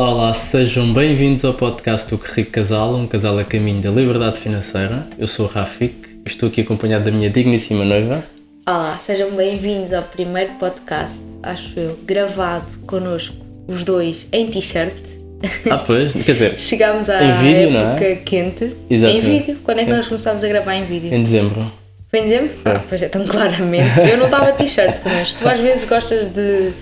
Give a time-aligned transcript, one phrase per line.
[0.00, 3.90] Olá, olá, sejam bem-vindos ao podcast do Que Rico Casal, um casal a caminho da
[3.90, 5.06] liberdade financeira.
[5.18, 8.24] Eu sou o Rafik, estou aqui acompanhado da minha digníssima noiva.
[8.66, 13.36] Olá, sejam bem-vindos ao primeiro podcast, acho eu, gravado connosco,
[13.68, 14.96] os dois, em t-shirt.
[15.70, 17.92] Ah, pois, quer dizer, Chegámos à Em vídeo, não é?
[17.92, 18.74] época quente.
[18.88, 19.26] Exatamente.
[19.26, 19.58] Em vídeo?
[19.62, 19.96] Quando é que Sim.
[19.96, 21.12] nós começámos a gravar em vídeo?
[21.12, 21.70] em dezembro.
[22.08, 22.54] Foi em dezembro?
[22.64, 24.00] Ah, pois é, tão claramente.
[24.10, 26.72] Eu não estava t-shirt, mas tu às vezes gostas de,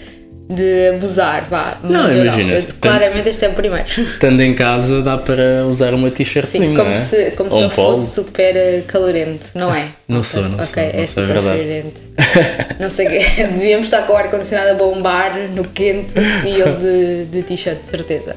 [0.48, 1.76] de abusar, vá.
[1.82, 3.84] Não, imagina, Eu, claramente este é o primeiro.
[3.86, 6.94] Estando em casa, dá para usar uma t-shirt, Sim, não como é?
[6.94, 7.88] se, como Ou se um eu polo.
[7.96, 9.90] fosse super eh, calorento, não é?
[10.08, 11.84] Não Ok, sou, não Ok, sou, não é sou, é super.
[12.80, 13.18] Não sei o quê,
[13.52, 17.86] devíamos estar com o ar-condicionado a bombar no quente e ele de, de t-shirt, de
[17.86, 18.34] certeza.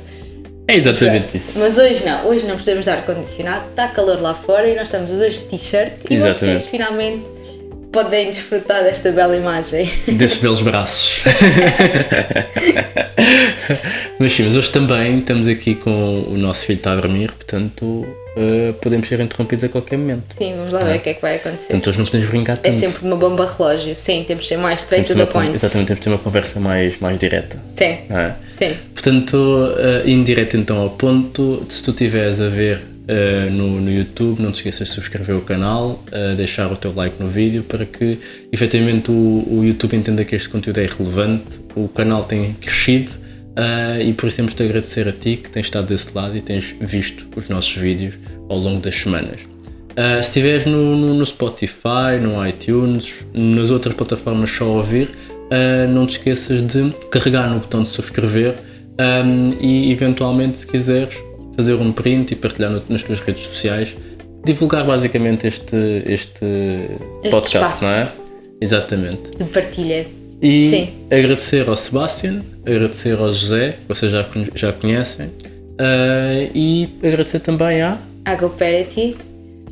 [0.68, 1.60] É exatamente isso.
[1.60, 5.12] Mas hoje não, hoje não precisamos de ar-condicionado, está calor lá fora e nós estamos
[5.12, 6.40] os dois de t-shirt e Exatamente.
[6.60, 7.24] vocês finalmente
[7.92, 9.90] podem desfrutar desta bela imagem.
[10.08, 11.24] Destes belos braços.
[14.20, 18.08] mas sim, mas hoje também estamos aqui com o nosso filho está a dormir, portanto
[18.36, 20.36] eh, podemos ser interrompidos a qualquer momento.
[20.38, 21.68] Sim, vamos lá ver o que é que vai acontecer.
[21.68, 22.68] Portanto, hoje não podemos brincar tanto.
[22.68, 25.54] É sempre uma bomba relógio, sim, temos de ser mais straight to the point.
[25.54, 27.60] exatamente, temos de ter uma conversa mais, mais direta.
[27.68, 28.34] Sim, é?
[28.58, 28.78] sim.
[28.94, 33.92] Portanto, uh, indo direto então ao ponto, se tu estiveres a ver uh, no, no
[33.92, 37.64] YouTube, não te esqueças de subscrever o canal, uh, deixar o teu like no vídeo
[37.64, 38.20] para que
[38.52, 44.02] efetivamente o, o YouTube entenda que este conteúdo é relevante, o canal tem crescido uh,
[44.02, 46.76] e por isso temos de agradecer a ti que tens estado desse lado e tens
[46.80, 48.18] visto os nossos vídeos
[48.50, 49.42] ao longo das semanas.
[49.92, 55.88] Uh, se estiveres no, no, no Spotify, no iTunes, nas outras plataformas só ouvir, uh,
[55.90, 58.56] não te esqueças de carregar no botão de subscrever
[59.02, 61.18] um, e eventualmente se quiseres
[61.56, 63.96] fazer um print e partilhar no- nas tuas redes sociais,
[64.46, 66.40] divulgar basicamente este, este,
[67.30, 67.84] podcast, espaço.
[67.84, 68.12] não é?
[68.62, 69.32] Exatamente.
[69.38, 70.08] De partilha.
[70.42, 70.90] E Sim.
[71.12, 77.82] agradecer ao Sebastian, agradecer ao José, que vocês já, já conhecem, uh, e agradecer também
[77.82, 79.18] à A GoParity.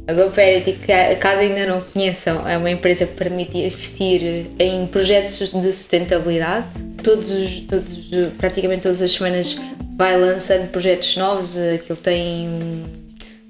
[0.10, 5.38] A GoParity, ca- caso ainda não conheçam, é uma empresa que permite investir em projetos
[5.52, 6.80] de sustentabilidade.
[7.04, 9.56] Todos, os- todos, os- praticamente todas as semanas
[9.96, 11.56] vai lançando projetos novos.
[11.60, 12.50] Aquilo tem.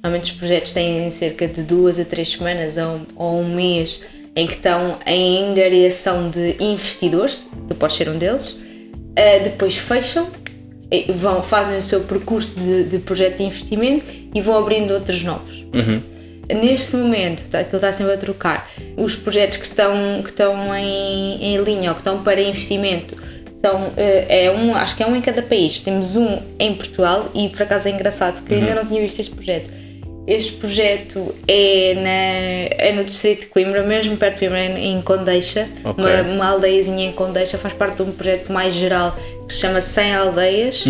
[0.03, 4.01] Normalmente os projetos têm cerca de duas a três semanas ou, um- ou um mês
[4.35, 8.49] em que estão em angariação de investidores, tu podes ser um deles.
[8.51, 10.29] Uh, depois fecham
[11.09, 15.65] vão, fazem o seu percurso de, de projeto de investimento e vão abrindo outros novos.
[16.53, 18.69] Neste momento, tá, aquilo está sempre a trocar.
[18.97, 23.15] Os projetos que estão, que estão em, em linha ou que estão para investimento
[23.61, 25.79] são, eh, é um, acho que é um em cada país.
[25.79, 29.19] Temos um em Portugal e por acaso é engraçado que eu ainda não tinha visto
[29.19, 29.69] este projeto.
[30.25, 35.67] Este projeto é, na, é no distrito de Coimbra, mesmo perto de Coimbra, em Condeixa,
[35.83, 36.03] Ok.
[36.03, 39.15] uma, uma aldeiazinha em Condeixa, faz parte de um projeto mais geral
[39.47, 40.83] que se chama 100 Aldeias,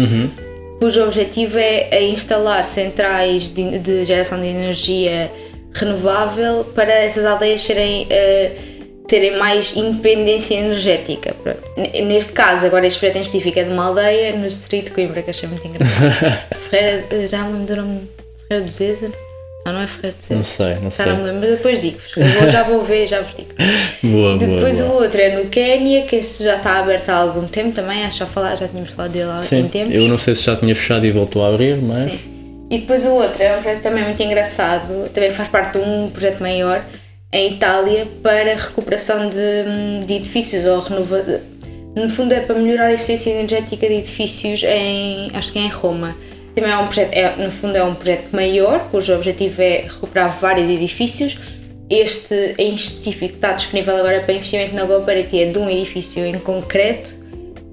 [0.80, 5.32] cujo objetivo é, é instalar centrais de, de geração de energia
[5.74, 8.52] renovável para essas aldeias serem, eh,
[9.08, 11.34] terem mais independência energética.
[11.44, 11.62] Pronto.
[12.06, 15.22] Neste caso, agora este projeto em específico é de uma aldeia no distrito de Coimbra,
[15.22, 16.38] que achei muito engraçado.
[16.70, 18.02] Ferreira, eh, já me lembro
[18.48, 19.12] Ferreira do Zezer?
[19.66, 20.38] Não, não é Ferreira do Zezer.
[20.38, 21.06] Não sei, não Já sei.
[21.08, 22.12] não me lembro, depois digo-vos.
[22.52, 23.50] Já vou ver e já vos digo.
[24.02, 24.92] Boa, boa, Depois boa.
[24.92, 28.14] o outro é no Quénia, que esse já está aberto há algum tempo também, acho
[28.14, 29.94] que já, falar, já tínhamos falado dele há Sim, tempos.
[29.94, 32.20] eu não sei se já tinha fechado e voltou a abrir, mas Sim.
[32.70, 36.10] E depois o outro é um projeto também muito engraçado, também faz parte de um
[36.10, 36.86] projeto maior
[37.34, 41.42] em Itália para recuperação de, de edifícios ou renova...
[41.96, 45.70] No fundo é para melhorar a eficiência energética de edifícios em, acho que é em
[45.70, 46.16] Roma.
[46.54, 50.30] Também é um projeto, é, no fundo é um projeto maior, cujo objetivo é recuperar
[50.40, 51.40] vários edifícios.
[51.90, 56.38] Este em específico está disponível agora para investimento na GoParity, é de um edifício em
[56.38, 57.18] concreto.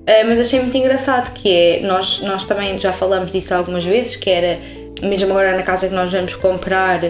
[0.08, 4.16] Uh, mas achei muito engraçado que é, nós, nós também já falamos disso algumas vezes,
[4.16, 4.58] que era,
[5.02, 7.00] mesmo agora na casa que nós vamos comprar,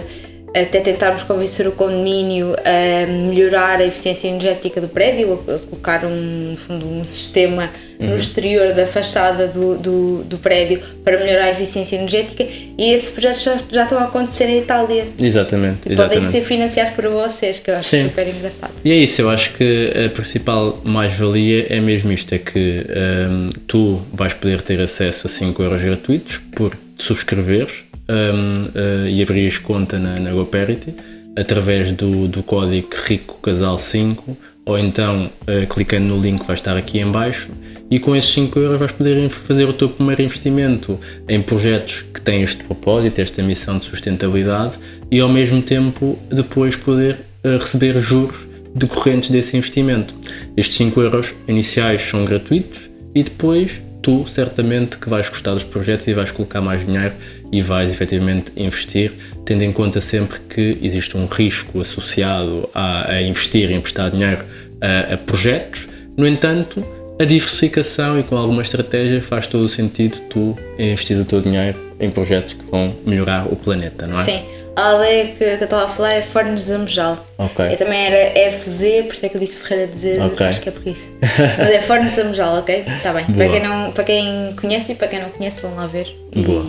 [0.53, 6.55] até tentarmos convencer o condomínio a melhorar a eficiência energética do prédio, a, colocar um,
[6.69, 7.69] um sistema
[7.99, 12.45] no exterior da fachada do, do, do prédio para melhorar a eficiência energética
[12.77, 15.07] e esses projetos já, já estão a acontecer em Itália.
[15.19, 16.27] exatamente, Podem exatamente.
[16.27, 18.09] ser financiados por vocês, que eu acho Sim.
[18.09, 18.73] super engraçado.
[18.85, 22.85] E é isso, eu acho que a principal mais-valia é mesmo isto: é que
[23.29, 29.09] hum, tu vais poder ter acesso a 5 euros gratuitos por te subscreveres hum, eh,
[29.11, 30.93] e abrires conta na, na GoParity
[31.37, 34.17] através do, do código RICOCASAL5
[34.65, 37.51] ou então eh, clicando no link que vai estar aqui em baixo
[37.89, 40.99] e com esses 5 euros vais poder fazer o teu primeiro investimento
[41.29, 44.77] em projetos que têm este propósito, esta missão de sustentabilidade
[45.09, 50.15] e ao mesmo tempo depois poder eh, receber juros decorrentes desse investimento.
[50.55, 56.07] Estes 5 euros iniciais são gratuitos e depois tu certamente que vais gostar dos projetos
[56.07, 57.13] e vais colocar mais dinheiro
[57.51, 59.11] e vais efetivamente investir,
[59.43, 64.45] tendo em conta sempre que existe um risco associado a, a investir e emprestar dinheiro
[64.79, 65.89] a, a projetos.
[66.15, 66.85] No entanto,
[67.19, 71.77] a diversificação e com alguma estratégia faz todo o sentido tu investir o teu dinheiro
[71.99, 74.23] em projetos que vão melhorar o planeta, não é?
[74.23, 74.41] Sim.
[74.77, 77.25] A aldeia que, que eu estava a falar é Fornos de Zambojal.
[77.39, 77.65] Ok.
[77.65, 80.45] Eu também era FZ, por isso é que eu disse Ferreira de Vezes, Ok.
[80.45, 81.17] acho que é por isso.
[81.57, 82.85] Mas é Fornos de ok?
[82.95, 83.25] Está bem.
[83.25, 86.15] Para quem, não, para quem conhece e para quem não conhece, vão lá ver.
[86.31, 86.63] E, Boa.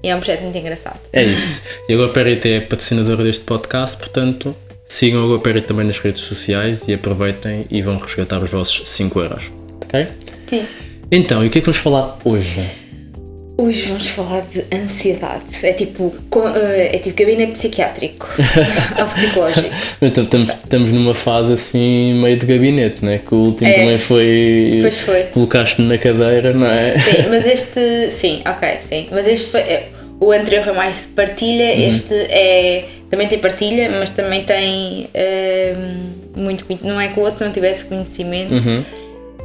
[0.00, 1.00] e é um projeto muito engraçado.
[1.12, 1.62] É isso.
[1.88, 4.54] E a GoPerit é patrocinadora deste podcast, portanto,
[4.84, 9.20] sigam a GoPerit também nas redes sociais e aproveitem e vão resgatar os vossos 5
[9.20, 9.52] euros.
[9.84, 10.06] Ok?
[10.46, 10.64] Sim.
[11.10, 12.83] Então, e o que é que vamos falar hoje?
[13.56, 15.64] Hoje vamos falar de ansiedade.
[15.64, 16.12] É tipo,
[16.56, 18.28] eh, é tipo gabinete psiquiátrico.
[18.98, 19.68] ou psicológico.
[20.02, 23.20] Estamos, estamos numa fase assim meio de gabinete, né?
[23.24, 23.74] Que o último É.
[23.74, 24.78] também foi.
[24.80, 25.22] Pois foi.
[25.24, 26.94] Colocaste-me na cadeira, não é?
[26.94, 28.10] Sim, mas este.
[28.10, 29.06] Sim, ok, sim.
[29.12, 29.60] Mas este foi.
[29.60, 32.84] é, O anterior foi mais de partilha, este é.
[33.08, 36.92] Também tem partilha, mas também tem ehm, muito conhecimento.
[36.92, 38.54] Não é que o outro não tivesse conhecimento,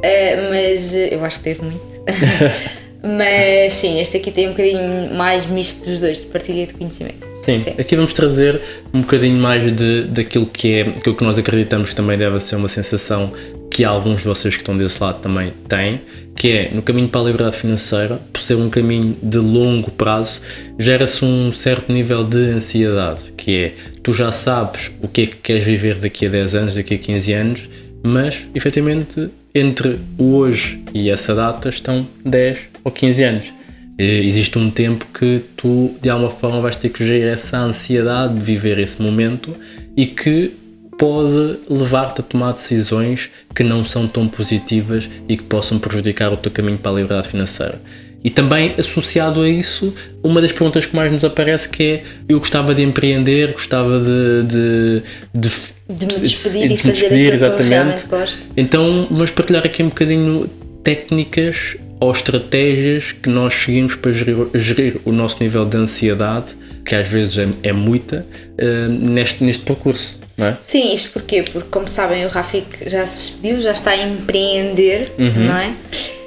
[0.02, 2.02] eh, mas eh, eu acho que teve muito.
[3.02, 7.26] mas sim, este aqui tem um bocadinho mais misto dos dois, de partilha de conhecimento.
[7.42, 8.60] Sim, aqui vamos trazer
[8.92, 12.56] um bocadinho mais de, daquilo que é aquilo que nós acreditamos que também deve ser
[12.56, 13.32] uma sensação
[13.70, 16.00] que alguns de vocês que estão desse lado também têm,
[16.34, 20.42] que é no caminho para a liberdade financeira, por ser um caminho de longo prazo,
[20.78, 25.36] gera-se um certo nível de ansiedade, que é tu já sabes o que é que
[25.36, 27.70] queres viver daqui a 10 anos, daqui a 15 anos,
[28.02, 33.52] mas efetivamente entre hoje e essa data estão 10 ou 15 anos.
[33.98, 38.40] Existe um tempo que tu de alguma forma vais ter que gerir essa ansiedade de
[38.40, 39.54] viver esse momento
[39.94, 40.56] e que
[40.96, 46.36] pode levar-te a tomar decisões que não são tão positivas e que possam prejudicar o
[46.36, 47.80] teu caminho para a liberdade financeira.
[48.22, 52.38] E também associado a isso, uma das perguntas que mais nos aparece que é eu
[52.38, 55.02] gostava de empreender, gostava de, de,
[55.34, 55.50] de,
[55.88, 58.46] De me despedir de e fazer despedir, aquilo que eu realmente gosto.
[58.56, 60.50] então vamos partilhar aqui um bocadinho
[60.84, 66.94] técnicas ou estratégias que nós seguimos para gerir, gerir o nosso nível de ansiedade, que
[66.94, 68.26] às vezes é, é muita,
[68.56, 70.18] eh, neste, neste percurso.
[70.38, 70.54] É?
[70.58, 71.42] Sim, isto porquê?
[71.42, 75.74] Porque, como sabem, o Rafik já se despediu, já está a empreender, não é?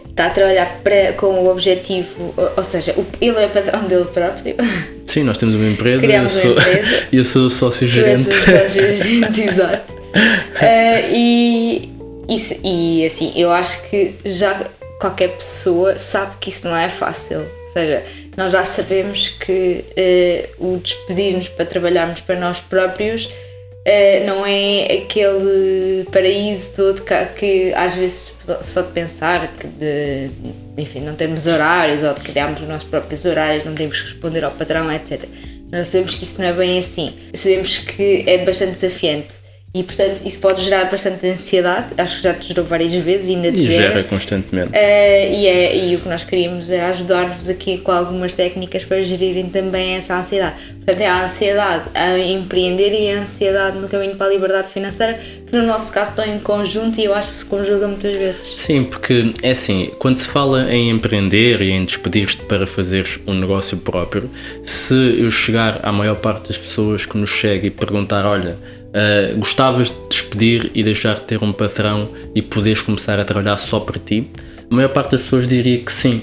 [0.07, 4.55] Está a trabalhar para, com o objetivo, ou, seja, ele é patrão dele próprio.
[5.05, 7.07] Sim, nós temos uma empresa, Criamos eu, sou, empresa.
[7.11, 8.29] eu sou sócio Tu és gerente.
[8.29, 9.93] o sócio gerente, exato.
[10.61, 11.89] Ah, e,
[12.29, 14.63] isso, e assim, eu acho que já
[15.03, 17.39] qualquer pessoa sabe que isso não é fácil.
[17.39, 18.03] Ou seja,
[18.37, 23.27] nós já sabemos que eh, o despedir-nos para trabalharmos para nós próprios
[23.83, 30.29] eh, não é aquele paraíso todo que, que às vezes se pode pensar que de,
[30.77, 34.45] enfim, não termos horários ou de criarmos os nossos próprios horários, não temos que responder
[34.45, 35.25] ao patrão, etc.
[35.69, 37.13] Nós sabemos que isso não é bem assim.
[37.33, 39.42] Sabemos que é bastante desafiante
[39.75, 41.87] e, portanto, isso pode gerar bastante ansiedade.
[41.97, 43.87] Acho que já te gerou várias vezes e ainda te E gera.
[43.93, 44.69] gera constantemente.
[44.71, 49.01] Eh, e, é, e o que nós queríamos era ajudar-vos aqui com algumas técnicas para
[49.01, 50.57] gerirem também essa ansiedade.
[50.75, 55.17] Portanto, é a ansiedade a empreender e a ansiedade no caminho para a liberdade financeira,
[55.47, 58.53] que no nosso caso estão em conjunto e eu acho que se conjugam muitas vezes.
[58.57, 63.33] Sim, porque é assim, quando se fala em empreender e em despedir-te para fazeres um
[63.33, 64.29] negócio próprio,
[64.63, 68.57] se eu chegar à maior parte das pessoas que nos chega e perguntar, olha,
[68.93, 73.57] ah, gostavas de despedir e deixar de ter um patrão e poderes começar a trabalhar
[73.57, 74.27] só para ti,
[74.69, 76.21] a maior parte das pessoas diria que sim.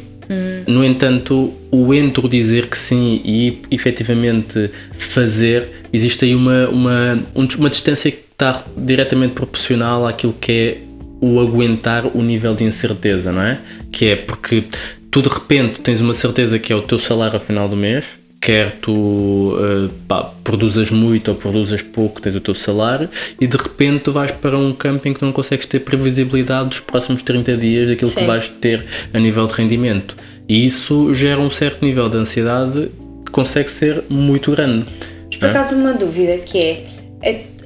[0.64, 7.24] No entanto, o entre o dizer que sim e efetivamente fazer, existe aí uma, uma,
[7.34, 10.78] um- uma distância que está diretamente proporcional àquilo que é
[11.20, 13.58] o aguentar o nível de incerteza, não é?
[13.90, 14.64] Que é porque
[15.10, 18.04] tu de repente tens uma certeza que é o teu salário ao final do mês,
[18.40, 23.08] quer tu eh, pá, produzas muito ou produzas pouco, tens o teu salário,
[23.40, 27.22] e de repente tu vais para um camping que não consegues ter previsibilidade dos próximos
[27.22, 28.26] 30 dias daquilo que Sim.
[28.26, 30.16] vais ter a nível de rendimento.
[30.48, 32.90] E isso gera um certo nível de ansiedade
[33.26, 34.90] que consegue ser muito grande.
[35.26, 36.84] Mas por acaso uma dúvida que é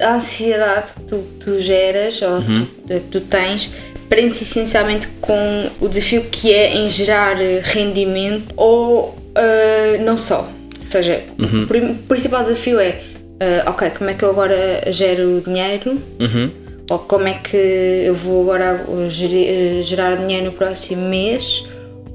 [0.01, 2.65] a- ansiedade que tu, tu geras ou Uhum.
[2.65, 3.71] tu, que tu tens
[4.09, 10.47] prende-se essencialmente com o desafio que é em gerar eh, rendimento ou eh, não só.
[10.85, 11.63] Ou seja, Uhum.
[11.63, 13.01] o principal desafio é
[13.39, 14.55] eh, ok, como é que eu agora
[14.91, 16.01] gero dinheiro?
[16.19, 16.49] Uhum.
[16.89, 21.65] Ou como é que eu vou agora gerir- eh, gerar dinheiro no próximo mês?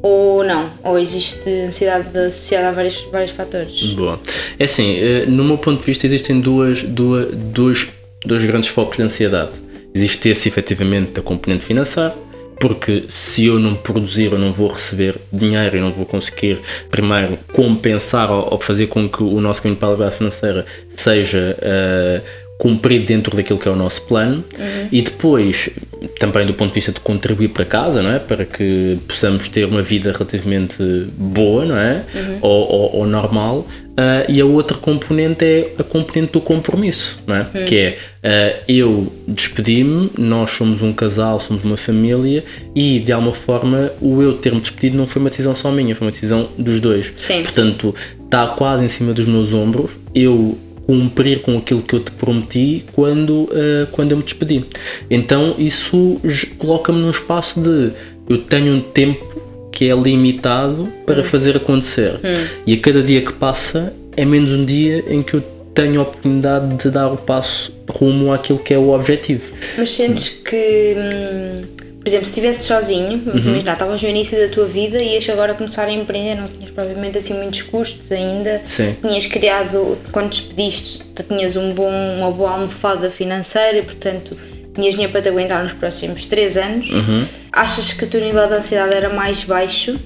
[0.03, 0.71] Ou não?
[0.83, 3.83] Ou existe ansiedade associada a vários, vários fatores?
[3.93, 4.19] Boa.
[4.59, 7.89] É assim, eh, no meu ponto de vista, existem duas, duas, dois,
[8.25, 9.50] dois grandes focos de ansiedade.
[9.95, 12.15] Existe esse, efetivamente, da componente financeira
[12.61, 17.38] porque se eu não produzir, eu não vou receber dinheiro e não vou conseguir, primeiro,
[17.55, 22.23] compensar ou, ou fazer com que o nosso caminho para a liberdade financeira seja uh,
[22.59, 24.88] cumprido dentro daquilo que é o nosso plano uhum.
[24.93, 25.71] e depois
[26.19, 28.19] também do ponto de vista de contribuir para casa, não é?
[28.19, 30.83] Para que possamos ter uma vida relativamente
[31.16, 32.04] boa, não é?
[32.14, 32.38] Uhum.
[32.40, 33.66] Ou, ou, ou, normal.
[33.90, 37.40] Uh, e a outra componente é a componente do compromisso, não é?
[37.40, 37.64] Uhum.
[37.66, 43.35] Que é uh, eu despedi-me, nós somos um casal, somos uma família e de alguma
[43.35, 46.80] forma o eu ter-me despedido não foi uma decisão só minha, foi uma decisão dos
[46.80, 47.12] dois.
[47.16, 47.42] Sim.
[47.42, 49.90] Portanto, está quase em cima dos meus ombros.
[50.14, 50.57] Eu
[50.90, 54.64] cumprir com aquilo que eu te prometi quando, uh, quando eu me despedi.
[55.09, 56.20] Então isso
[56.59, 57.92] coloca-me num espaço de
[58.28, 61.25] eu tenho um tempo que é limitado para hum.
[61.25, 62.14] fazer acontecer.
[62.16, 62.47] Hum.
[62.66, 66.02] E a cada dia que passa é menos um dia em que eu tenho a
[66.02, 69.52] oportunidade de dar o passo rumo àquilo que é o objetivo.
[69.78, 70.97] Mas sentes que.
[70.97, 73.52] Hum por exemplo, se estivesse sozinho, vamos uhum.
[73.52, 76.71] imaginar, estavas no início da tua vida e ias agora começar a empreender, não tinhas
[76.71, 78.97] provavelmente assim muitos custos ainda, Sim.
[79.02, 84.35] tinhas criado, quando despediste, tinhas um bom, uma boa almofada financeira e, portanto,
[84.75, 86.90] tinhas dinheiro para te aguentar nos próximos 3 anos.
[86.90, 87.25] Uhum.
[87.52, 89.99] Achas que o teu nível de ansiedade era mais baixo?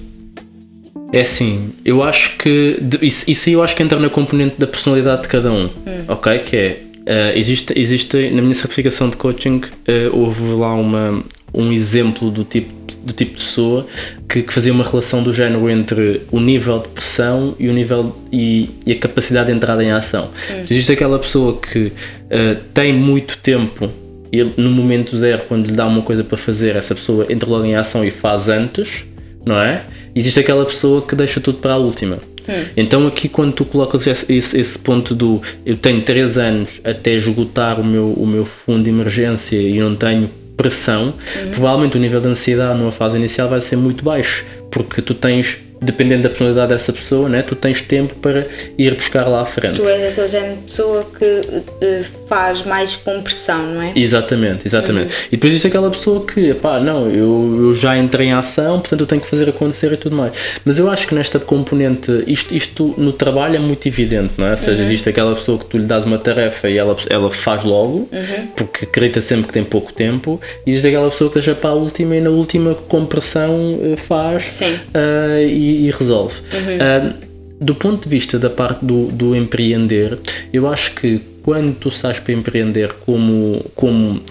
[1.13, 2.77] É assim, eu acho que.
[3.01, 6.05] Isso, isso eu acho que entra na componente da personalidade de cada um, hum.
[6.09, 6.39] ok?
[6.39, 6.81] Que é.
[7.05, 11.23] Uh, existe, existe, na minha certificação de coaching, uh, houve lá uma,
[11.55, 13.85] um exemplo do tipo, do tipo de pessoa
[14.27, 18.15] que, que, fazia uma relação do género entre o nível de pressão e o nível
[18.31, 20.31] e, e a capacidade de entrada em ação.
[20.51, 20.65] Hum.
[20.69, 23.89] Existe aquela pessoa que uh, tem muito tempo
[24.31, 27.63] e no momento zero, quando lhe dá uma coisa para fazer, essa pessoa entra logo
[27.63, 29.05] em ação e faz antes,
[29.45, 29.85] não é?
[30.13, 32.17] Existe aquela pessoa que deixa tudo para a última.
[32.47, 32.63] Hum.
[32.75, 37.13] Então aqui quando tu colocas esse, esse, esse, ponto do eu tenho 3 anos até
[37.13, 41.51] esgotar o meu, o meu fundo de emergência e não tenho pressão, uhum.
[41.51, 45.64] provavelmente o nível de ansiedade numa fase inicial vai ser muito baixo, porque tu tens
[45.85, 49.79] dependendo da personalidade dessa pessoa, né, tu tens tempo para ir buscar lá à frente.
[49.79, 53.93] Tu és aquele género de pessoa que uh, faz mais com pressão, não é?
[53.95, 55.13] Exatamente, exatamente.
[55.13, 55.19] Uhum.
[55.27, 59.01] E depois existe aquela pessoa que, pá, não, eu, eu já entrei em ação, portanto
[59.01, 60.33] eu tenho que fazer acontecer e tudo mais.
[60.63, 64.51] Mas eu acho que nesta componente, isto, isto no trabalho é muito evidente, não é?
[64.51, 64.83] Ou seja, uhum.
[64.83, 68.47] existe aquela pessoa que tu lhe dás uma tarefa e ela, ela faz logo, uhum.
[68.55, 71.73] porque acredita sempre que tem pouco tempo, e existe aquela pessoa que deixa para a
[71.73, 74.43] última e na última com pressão eh, faz.
[74.43, 74.73] Sim.
[74.73, 76.39] Uh, e, e, resolve.
[76.53, 77.11] Uhum.
[77.11, 80.19] Uh, do ponto de vista da parte do, do empreender,
[80.51, 84.21] eu acho que quando tu sais para empreender como, como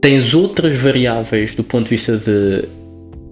[0.00, 2.68] tens outras variáveis do ponto de vista de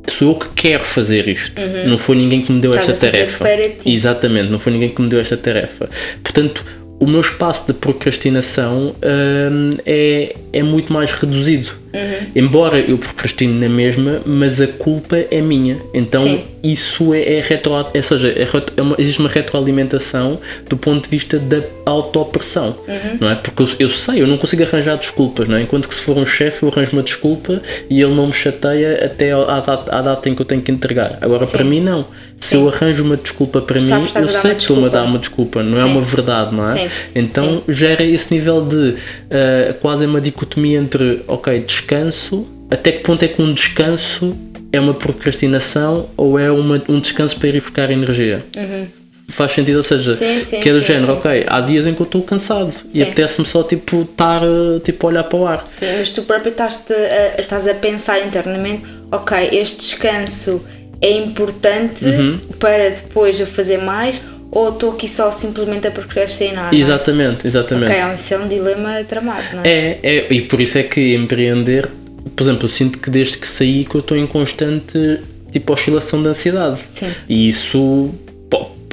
[0.09, 1.91] sou eu que quero fazer isto, uhum.
[1.91, 3.45] não foi ninguém que me deu Estás esta tarefa.
[3.89, 5.89] Exatamente, não foi ninguém que me deu esta tarefa.
[6.23, 6.65] Portanto,
[6.99, 11.82] o meu espaço de procrastinação hum, é, é muito mais reduzido.
[11.95, 12.27] Uhum.
[12.35, 15.79] Embora eu procrastine na mesma, mas a culpa é minha.
[15.93, 16.45] Então Sim.
[16.63, 18.47] isso é, é retro, ou seja, é,
[18.77, 23.19] é uma, existe uma retroalimentação do ponto de vista da autopressão, uhum.
[23.21, 23.35] não é?
[23.35, 25.63] Porque eu, eu, sei, eu não consigo arranjar desculpas, não é?
[25.63, 29.05] Enquanto que se for um chefe eu arranjo uma desculpa e ele não me chateia
[29.05, 31.19] até à data, à data em que eu tenho que entregar.
[31.21, 31.57] Agora Sim.
[31.57, 32.07] para mim não.
[32.39, 32.63] Se Sim.
[32.63, 35.79] eu arranjo uma desculpa para mim, eu sei que estou-me a dar uma desculpa, não
[35.79, 36.89] é uma verdade, não é?
[37.15, 43.23] Então gera esse nível de uh, quase uma dicotomia entre, ok, descanso, até que ponto
[43.25, 44.37] é que um descanso
[44.73, 48.45] é uma procrastinação ou é uma, um descanso para ir buscar energia?
[48.57, 48.87] Uhum.
[49.29, 51.95] Faz sentido, ou seja, sim, sim, que é do sim, género, ok, há dias em
[51.95, 54.43] que eu estou cansado e apetece-me só tipo estar
[54.85, 55.65] tipo, a olhar para o ar.
[55.67, 60.65] Sim, mas tu próprio estás, a, estás a pensar internamente, ok, este descanso
[61.01, 62.41] é importante uhum.
[62.59, 64.21] para depois eu fazer mais
[64.53, 66.75] ou estou aqui só simplesmente a procrastinar?
[66.75, 67.91] Exatamente, exatamente.
[67.91, 69.69] Ok, isso é um dilema tramado, não é?
[69.69, 71.91] É, é, e por isso é que empreender,
[72.37, 76.23] por exemplo, eu sinto que desde que saí que eu estou em constante tipo oscilação
[76.23, 76.81] de ansiedade.
[76.87, 77.11] Sim.
[77.27, 78.11] E isso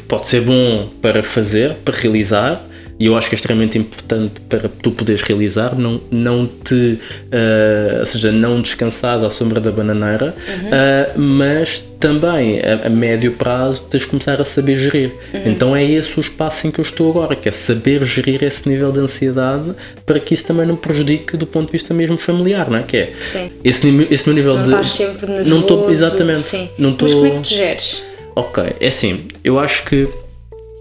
[0.07, 2.65] pode ser bom para fazer, para realizar,
[2.99, 7.99] e eu acho que é extremamente importante para tu poderes realizar, não, não te, uh,
[8.01, 10.67] ou seja, não descansar à sombra da bananeira, uhum.
[10.67, 15.13] uh, mas também a, a, médio prazo tens de começar a saber gerir.
[15.33, 15.41] Uhum.
[15.45, 18.67] Então é esse o espaço em que eu estou agora, que é saber gerir esse
[18.67, 19.73] nível de ansiedade
[20.05, 22.83] para que isso também não prejudique do ponto de vista mesmo familiar, não é?
[22.83, 23.49] Que é sim.
[23.63, 24.69] esse, esse meu nível não de.
[24.69, 26.41] Estás sempre nervoso, não estou, exatamente.
[26.41, 26.69] Sim.
[26.77, 28.03] Não Mas como é que te geres?
[28.35, 30.07] Ok, é assim, eu acho que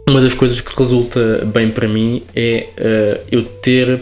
[0.08, 4.00] uma das coisas que resulta bem para mim é uh, eu ter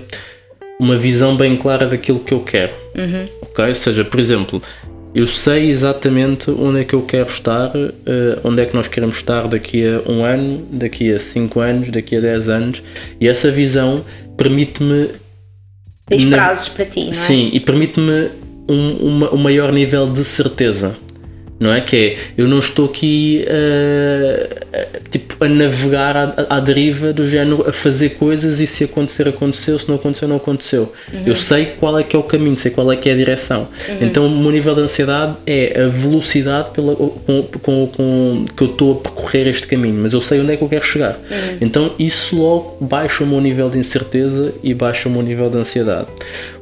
[0.78, 2.72] uma visão bem clara daquilo que eu quero.
[2.96, 3.24] Uhum.
[3.42, 3.64] Ok?
[3.66, 4.62] Ou seja, por exemplo,
[5.14, 9.16] eu sei exatamente onde é que eu quero estar, uh, onde é que nós queremos
[9.16, 12.82] estar daqui a um ano, daqui a cinco anos, daqui a dez anos,
[13.20, 14.04] e essa visão
[14.36, 15.10] permite-me.
[16.08, 17.12] Tens prazos para ti, não é?
[17.12, 18.30] Sim, e permite-me
[18.68, 20.96] um, uma, um maior nível de certeza
[21.58, 21.80] não é?
[21.80, 27.64] Que é, eu não estou aqui uh, tipo, a navegar à, à, deriva do género,
[27.66, 30.92] a fazer coisas e se acontecer, aconteceu, se não aconteceu, não aconteceu.
[31.12, 31.22] Uhum.
[31.26, 33.68] Eu sei qual é que é o caminho, sei qual é que é a direção.
[33.88, 33.96] Uhum.
[34.02, 38.70] Então o meu nível de ansiedade é a velocidade pela, com, com, com, que eu
[38.70, 41.14] estou a percorrer este caminho, mas eu sei onde é que eu quero chegar.
[41.14, 41.58] Uhum.
[41.60, 45.56] Então isso logo baixa o meu nível de incerteza e baixa o meu nível de
[45.56, 46.08] ansiedade.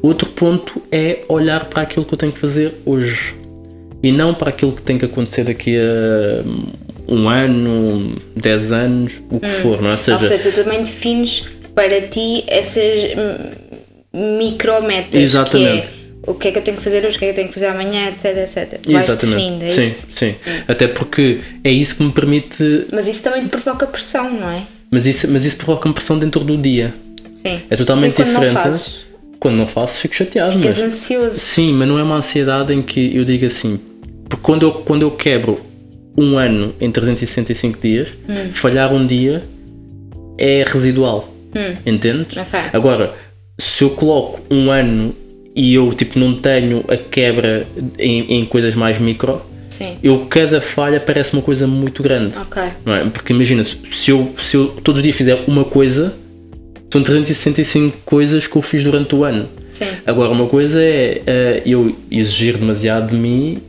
[0.00, 3.43] Outro ponto é olhar para aquilo que eu tenho que fazer hoje
[4.04, 6.44] e não para aquilo que tem que acontecer daqui a
[7.08, 9.62] um ano, dez anos, o que hum.
[9.62, 9.92] for, não é?
[9.92, 13.00] Ou seja, Ou seja, tu também defines para ti essas
[14.12, 15.18] micrometas.
[15.18, 15.88] Exatamente.
[15.88, 17.32] Que é, o que é que eu tenho que fazer hoje, o que é que
[17.32, 18.78] eu tenho que fazer amanhã, etc, etc.
[18.86, 19.36] Vais Exatamente.
[19.36, 20.08] definindo, é sim, isso?
[20.12, 20.62] Sim, hum.
[20.68, 22.86] Até porque é isso que me permite.
[22.92, 24.64] Mas isso também te provoca pressão, não é?
[24.90, 26.94] Mas isso, mas isso provoca-me pressão dentro do dia.
[27.36, 27.62] Sim.
[27.70, 28.54] É totalmente então, diferente.
[28.54, 29.04] Não
[29.44, 30.52] quando não faço, fico chateado.
[30.52, 31.38] Ficas mas, ansioso.
[31.38, 33.78] Sim, mas não é uma ansiedade em que eu digo assim,
[34.28, 35.60] porque quando eu, quando eu quebro
[36.16, 38.52] um ano em 365 dias, hum.
[38.52, 39.44] falhar um dia
[40.38, 41.32] é residual.
[41.54, 41.76] Hum.
[41.86, 42.36] Entendes?
[42.36, 42.60] Okay.
[42.72, 43.14] Agora,
[43.58, 45.14] se eu coloco um ano
[45.54, 47.66] e eu tipo não tenho a quebra
[47.98, 49.96] em, em coisas mais micro, Sim.
[50.02, 52.38] eu cada falha parece uma coisa muito grande.
[52.38, 52.70] Okay.
[52.84, 53.04] Não é?
[53.04, 56.14] Porque imagina, se eu, se eu todos os dias fizer uma coisa,
[56.92, 59.48] são 365 coisas que eu fiz durante o ano.
[59.66, 59.86] Sim.
[60.06, 61.22] Agora, uma coisa é
[61.64, 63.60] uh, eu exigir demasiado de mim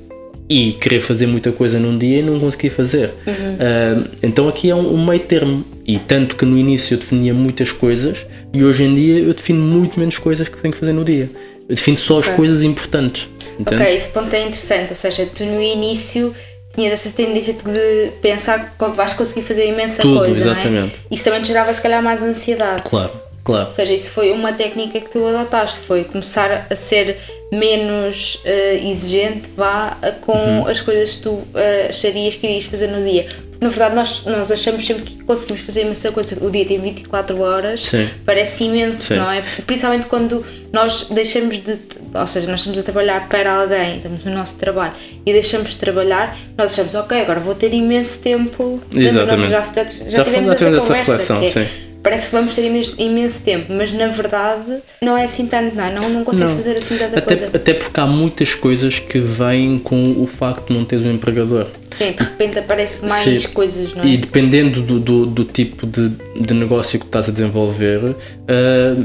[0.48, 3.14] e querer fazer muita coisa num dia e não conseguir fazer.
[3.26, 3.34] Uhum.
[3.34, 5.66] Uh, então aqui é um, um, meio termo.
[5.86, 9.64] E tanto que no início eu definia muitas coisas e hoje em dia eu defino
[9.64, 11.30] muito menos coisas que tenho que fazer no dia.
[11.68, 12.30] Eu defino só okay.
[12.30, 13.28] as coisas importantes.
[13.60, 13.82] Entendes?
[13.82, 14.90] Ok, esse ponto é interessante.
[14.90, 16.34] Ou seja, tu no início
[16.76, 20.40] tinhas essa tendência de pensar que vais conseguir fazer imensa Tudo, coisa.
[20.40, 20.72] Exatamente.
[20.72, 20.92] Não é?
[21.10, 22.84] Isso também te gerava se calhar mais ansiedade.
[22.84, 23.12] Claro,
[23.46, 23.68] claro.
[23.68, 27.18] Ou seja, isso foi uma técnica que tu adotaste, foi começar a ser
[27.52, 30.68] menos uh, exigente vá com uhum.
[30.68, 31.48] as coisas que tu uh,
[31.90, 33.28] acharias que irias fazer no dia.
[33.52, 36.44] Porque, na verdade, nós, nós achamos sempre que conseguimos fazer imensa coisa.
[36.44, 38.10] O dia tem 24 horas, Sim.
[38.26, 39.16] parece imenso, Sim.
[39.16, 39.42] não é?
[39.66, 40.44] Principalmente quando
[40.74, 41.78] nós deixamos de.
[42.14, 44.94] Ou seja, nós estamos a trabalhar para alguém, estamos no nosso trabalho
[45.26, 48.82] e deixamos de trabalhar, nós achamos, ok, agora vou ter imenso tempo.
[48.94, 49.50] Exatamente.
[49.50, 50.94] Nós já, já, já, já tivemos essa conversa.
[50.94, 55.24] Reflexão, que é, parece que vamos ter imenso, imenso, tempo, mas na verdade não é
[55.24, 55.92] assim tanto, não, é?
[55.92, 56.56] não, não consegues não.
[56.56, 57.50] fazer assim tanta até, coisa.
[57.52, 61.68] Até porque há muitas coisas que vêm com o facto de não teres um empregador.
[61.90, 63.48] Sim, de repente aparece mais Sim.
[63.50, 64.08] coisas, não é?
[64.08, 68.16] E dependendo do, do, do tipo de, de negócio que estás a desenvolver, uh,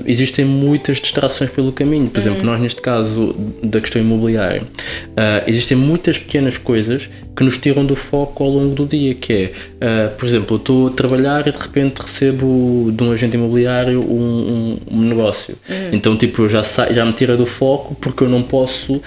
[0.04, 2.10] existem muitas distrações pelo caminho.
[2.10, 2.26] Por uhum.
[2.26, 7.86] exemplo, nós neste caso da questão imobiliária, uh, existem muitas pequenas coisas que nos tiram
[7.86, 11.46] do foco ao longo do dia, que é, uh, por exemplo, eu estou a trabalhar
[11.46, 15.56] e de repente recebo de um agente imobiliário um, um, um negócio.
[15.68, 15.90] Uhum.
[15.92, 19.00] Então, tipo, já, sa já me tira do foco porque eu não posso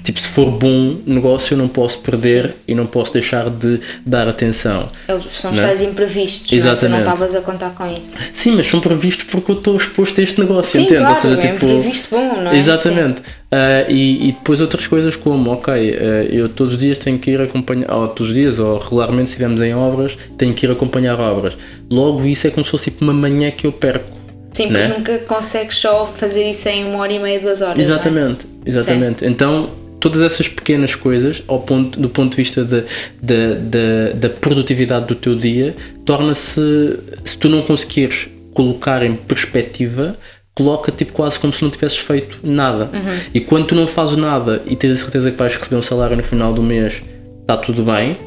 [0.00, 2.54] tipo, se for bom negócio, eu não posso perder Sim.
[2.68, 4.86] e não posso deixar de dar atenção.
[5.08, 5.62] Eles são os é?
[5.62, 6.98] tais imprevistos, Exatamente.
[6.98, 7.04] Não?
[7.04, 8.18] tu não estavas a contar com isso.
[8.34, 11.00] Sim, mas são previstos porque eu estou exposto a este negócio, Sim, entende?
[11.00, 12.58] Claro, seja, é tipo, imprevisto bom, não é?
[12.58, 13.20] Exatamente.
[13.20, 15.96] Uh, e, e, depois outras coisas como, ok, uh,
[16.30, 19.36] eu todos os dias tenho que ir acompanhar, ou todos os dias, ou regularmente se
[19.36, 21.56] estivermos em obras, tenho que ir acompanhar obras.
[21.90, 24.18] Logo isso é como se fosse tipo uma manhã que eu perco.
[24.52, 24.88] Sim, porque né?
[24.88, 27.78] nunca consegues só fazer isso em uma hora e meia, duas horas.
[27.78, 28.70] Exatamente, é?
[28.70, 29.20] exatamente.
[29.20, 29.26] Sim.
[29.26, 32.82] Então todas essas pequenas coisas, ao ponto, do ponto de vista da,
[33.20, 40.16] da, da, da produtividade do teu dia, torna-se, se tu não conseguires colocar em perspectiva,
[40.54, 42.90] coloca tipo quase como se não tivesses feito nada.
[42.92, 43.18] Uhum.
[43.32, 46.16] E quando tu não fazes nada e tens a certeza que vais receber um salário
[46.16, 47.02] no final do mês,
[47.40, 48.18] está tudo bem,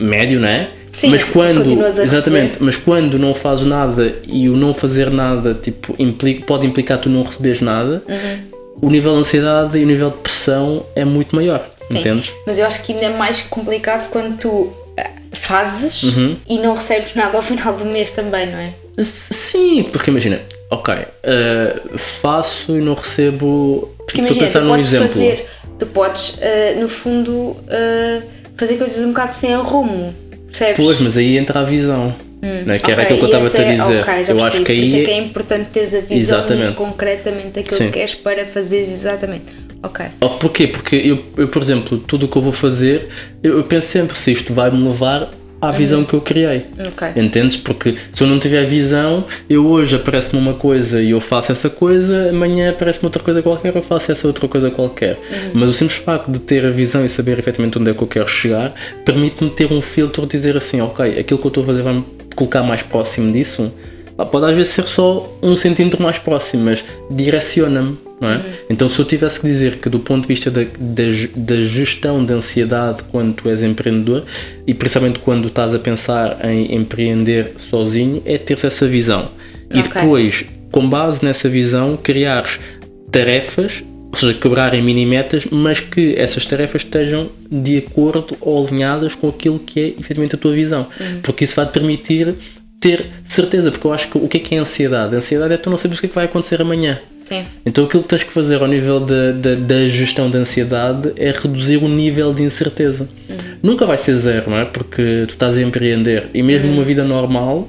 [0.00, 0.70] médio, não é?
[0.88, 5.94] Sim, mas quando exatamente, mas quando não fazes nada e o não fazer nada tipo
[5.98, 10.10] implica, pode implicar tu não receberes nada, uhum o nível de ansiedade e o nível
[10.10, 12.32] de pressão é muito maior, Sim, entendes?
[12.46, 16.36] Mas eu acho que ainda é mais complicado quando tu eh, fazes uhum.
[16.48, 18.74] e não recebes nada ao final do mês também, não é?
[19.02, 23.92] Sim, porque imagina, ok, uh, faço e não recebo.
[24.06, 25.08] Porque imagina, tu podes exemplo.
[25.08, 25.46] fazer,
[25.78, 28.22] tu podes, uh, no fundo, uh,
[28.56, 30.14] fazer coisas um bocado sem rumo,
[30.46, 30.76] percebes?
[30.76, 32.14] Pois, mas aí entra a visão.
[32.44, 32.78] Hum, né?
[32.78, 34.00] Que okay, era aquilo que eu estava a é, dizer.
[34.02, 34.82] Okay, eu acho que aí.
[34.82, 36.74] Isso é que é importante teres a visão exatamente.
[36.74, 37.86] concretamente daquilo Sim.
[37.86, 39.64] que queres para fazeres exatamente.
[39.82, 40.04] Ok.
[40.20, 40.66] Oh, porquê?
[40.66, 43.08] Porque eu, eu, por exemplo, tudo o que eu vou fazer,
[43.42, 45.30] eu, eu penso sempre se isto vai me levar
[45.60, 46.04] à visão uhum.
[46.04, 46.66] que eu criei.
[46.92, 47.22] Okay.
[47.22, 47.56] Entendes?
[47.56, 51.70] Porque se eu não tiver visão, eu hoje aparece-me uma coisa e eu faço essa
[51.70, 55.14] coisa, amanhã aparece-me outra coisa qualquer, eu faço essa outra coisa qualquer.
[55.16, 55.50] Uhum.
[55.54, 58.08] Mas o simples facto de ter a visão e saber efetivamente onde é que eu
[58.08, 61.66] quero chegar, permite-me ter um filtro de dizer assim, ok, aquilo que eu estou a
[61.66, 62.04] fazer vai-me
[62.34, 63.72] colocar mais próximo disso.
[64.30, 68.36] Pode às vezes ser só um centímetro mais próximo, mas direciona-me não é?
[68.36, 68.42] Uhum.
[68.70, 71.02] Então, se eu tivesse que dizer que, do ponto de vista da, da,
[71.36, 74.24] da, gestão da ansiedade quando tu és empreendedor
[74.66, 79.30] e principalmente quando estás a pensar em empreender sozinho, é ter essa visão.
[79.74, 79.92] E okay.
[79.92, 82.60] depois, com base nessa visão, criares
[83.10, 89.12] tarefas ou seja, quebrarem mini metas, mas que essas tarefas estejam de acordo ou alinhadas
[89.12, 90.86] com aquilo que é efetivamente a tua visão.
[91.00, 91.20] Uhum.
[91.20, 92.32] Porque isso vai te permitir
[92.84, 95.14] ter certeza, porque eu acho que o que é que é ansiedade?
[95.14, 96.98] A ansiedade é tu não sabes o que é que vai acontecer amanhã.
[97.10, 97.42] Sim.
[97.64, 101.30] Então aquilo que tens que fazer ao nível da, da, da gestão da ansiedade é
[101.30, 103.08] reduzir o nível de incerteza.
[103.30, 103.36] Uhum.
[103.62, 104.66] Nunca vai ser zero, não é?
[104.66, 106.74] Porque tu estás a empreender e mesmo uhum.
[106.74, 107.68] numa vida normal uh,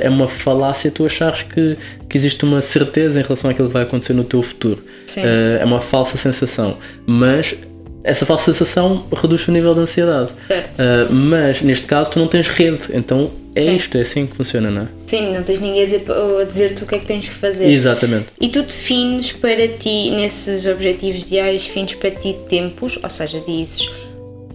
[0.00, 1.76] é uma falácia tu achares que,
[2.08, 4.82] que existe uma certeza em relação àquilo que vai acontecer no teu futuro.
[5.16, 6.76] Uh, é uma falsa sensação.
[7.06, 7.54] Mas
[8.02, 10.32] essa falsa sensação reduz o nível de ansiedade.
[10.38, 10.80] Certo.
[10.80, 13.76] Uh, mas neste caso tu não tens rede, então é Sim.
[13.76, 14.88] isto, é assim que funciona, não é?
[14.96, 17.70] Sim, não tens ninguém a dizer-te a dizer o que é que tens que fazer.
[17.70, 18.26] Exatamente.
[18.40, 23.90] E tu defines para ti, nesses objetivos diários, defines para ti tempos, ou seja, dizes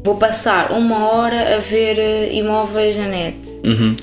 [0.05, 3.38] vou passar uma hora a ver eh, imóveis na net.
[3.65, 3.95] Uhum.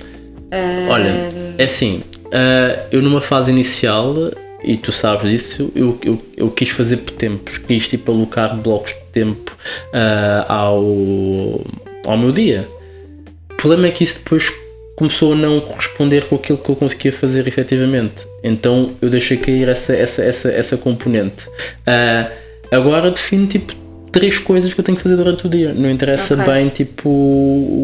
[0.52, 0.90] Uh...
[0.90, 4.14] Olha, é assim, uh, eu numa fase inicial,
[4.64, 8.92] e tu sabes disso, eu, eu, eu quis fazer por tempos, quis tipo alocar blocos
[8.92, 9.56] de tempo
[9.94, 10.84] uh, ao,
[12.04, 12.68] ao meu dia.
[13.52, 14.52] O problema é que isso depois
[15.02, 18.24] começou a não corresponder com aquilo que eu conseguia fazer efetivamente.
[18.40, 21.48] Então eu deixei cair essa, essa, essa, essa componente.
[21.48, 22.30] Uh,
[22.70, 23.74] agora defino tipo
[24.12, 25.74] três coisas que eu tenho que fazer durante o dia.
[25.74, 26.46] Não interessa okay.
[26.46, 27.08] bem tipo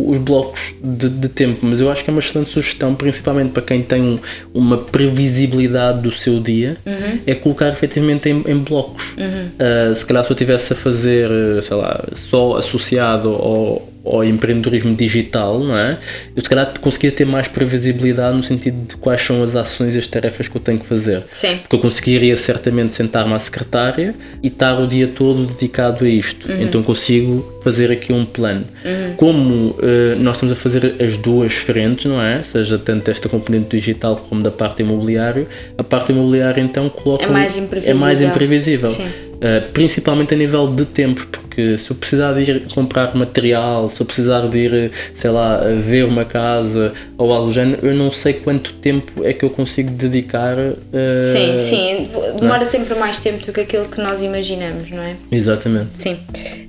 [0.06, 3.62] os blocos de, de, tempo, mas eu acho que é uma excelente sugestão, principalmente para
[3.62, 4.20] quem tem um,
[4.54, 7.18] uma previsibilidade do seu dia, uhum.
[7.26, 9.14] é colocar efetivamente em, em blocos.
[9.16, 9.90] Uhum.
[9.90, 11.28] Uh, se calhar se eu estivesse a fazer,
[11.62, 15.98] sei lá, só associado ao ao empreendedorismo digital, não é?
[16.34, 19.98] Eu se calhar conseguia ter mais previsibilidade no sentido de quais são as ações e
[19.98, 21.24] as tarefas que eu tenho que fazer.
[21.30, 21.58] Sim.
[21.58, 26.50] Porque eu conseguiria certamente sentar-me à secretária e estar o dia todo dedicado a isto.
[26.50, 26.62] Uhum.
[26.62, 28.64] Então consigo fazer aqui um plano.
[28.84, 29.14] Uhum.
[29.16, 32.42] Como uh, nós estamos a fazer as duas frentes, não é?
[32.42, 37.24] Seja tanto esta componente digital como da parte imobiliária, a parte imobiliária então coloca.
[37.24, 37.96] É mais imprevisível.
[37.96, 38.90] É mais imprevisível.
[39.38, 44.00] Uh, principalmente a nível de tempos, porque se eu precisar de ir comprar material, se
[44.00, 48.10] eu precisar de ir, sei lá, ver uma casa ou algo do género, eu não
[48.10, 50.58] sei quanto tempo é que eu consigo dedicar.
[50.58, 50.74] Uh,
[51.18, 52.64] sim, sim, demora é?
[52.64, 55.16] sempre mais tempo do que aquilo que nós imaginamos, não é?
[55.30, 55.94] Exatamente.
[55.94, 56.18] Sim.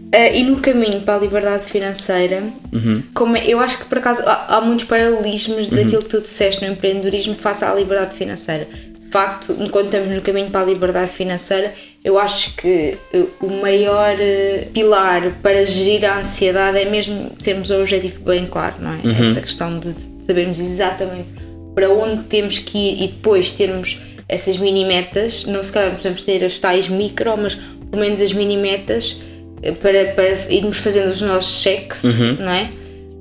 [0.10, 3.04] Uh, e no caminho para a liberdade financeira, uhum.
[3.14, 5.76] como é, eu acho que por acaso há, há muitos paralelismos uhum.
[5.76, 8.68] daquilo que tu disseste no empreendedorismo face à liberdade financeira.
[9.10, 11.74] De facto, quando estamos no caminho para a liberdade financeira,
[12.06, 17.72] eu acho que uh, o maior uh, pilar para gerir a ansiedade é mesmo termos
[17.72, 18.98] o objetivo bem claro, não é?
[18.98, 19.20] Uhum.
[19.20, 21.28] Essa questão de, de sabermos exatamente
[21.74, 26.22] para onde temos que ir e depois termos essas mini metas, não se calhar podemos
[26.22, 29.20] ter as tais micro, mas pelo menos as mini metas
[29.64, 32.38] eh, para, para irmos fazendo os nossos cheques, uhum.
[32.42, 32.70] não é?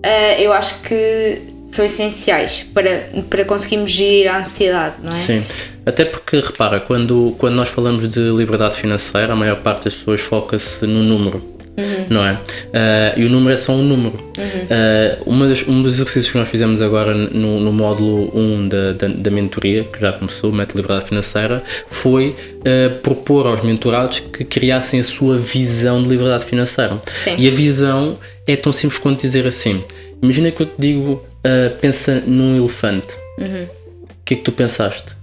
[0.05, 5.15] Uh, eu acho que são essenciais para, para conseguirmos gerir a ansiedade, não é?
[5.15, 5.43] Sim,
[5.85, 10.21] até porque repara, quando, quando nós falamos de liberdade financeira, a maior parte das pessoas
[10.21, 11.59] foca-se no número.
[11.79, 12.07] Uhum.
[12.11, 12.33] Não é?
[12.33, 14.17] Uh, e o número é só um número.
[14.37, 15.25] Uhum.
[15.25, 18.93] Uh, uma das, um dos exercícios que nós fizemos agora no, no módulo 1 da,
[18.95, 24.45] da, da, mentoria, que já começou, Método Liberdade Financeira, foi uh, propor aos mentorados que
[24.45, 27.01] criassem a sua visão de liberdade financeira.
[27.17, 27.37] Sim.
[27.39, 29.85] E a visão é tão simples quanto dizer assim:
[30.23, 31.25] imagina que eu te digo,
[31.81, 33.15] pensa num elefante.
[33.39, 33.65] Uhum.
[34.03, 35.17] O que é que tu pensaste?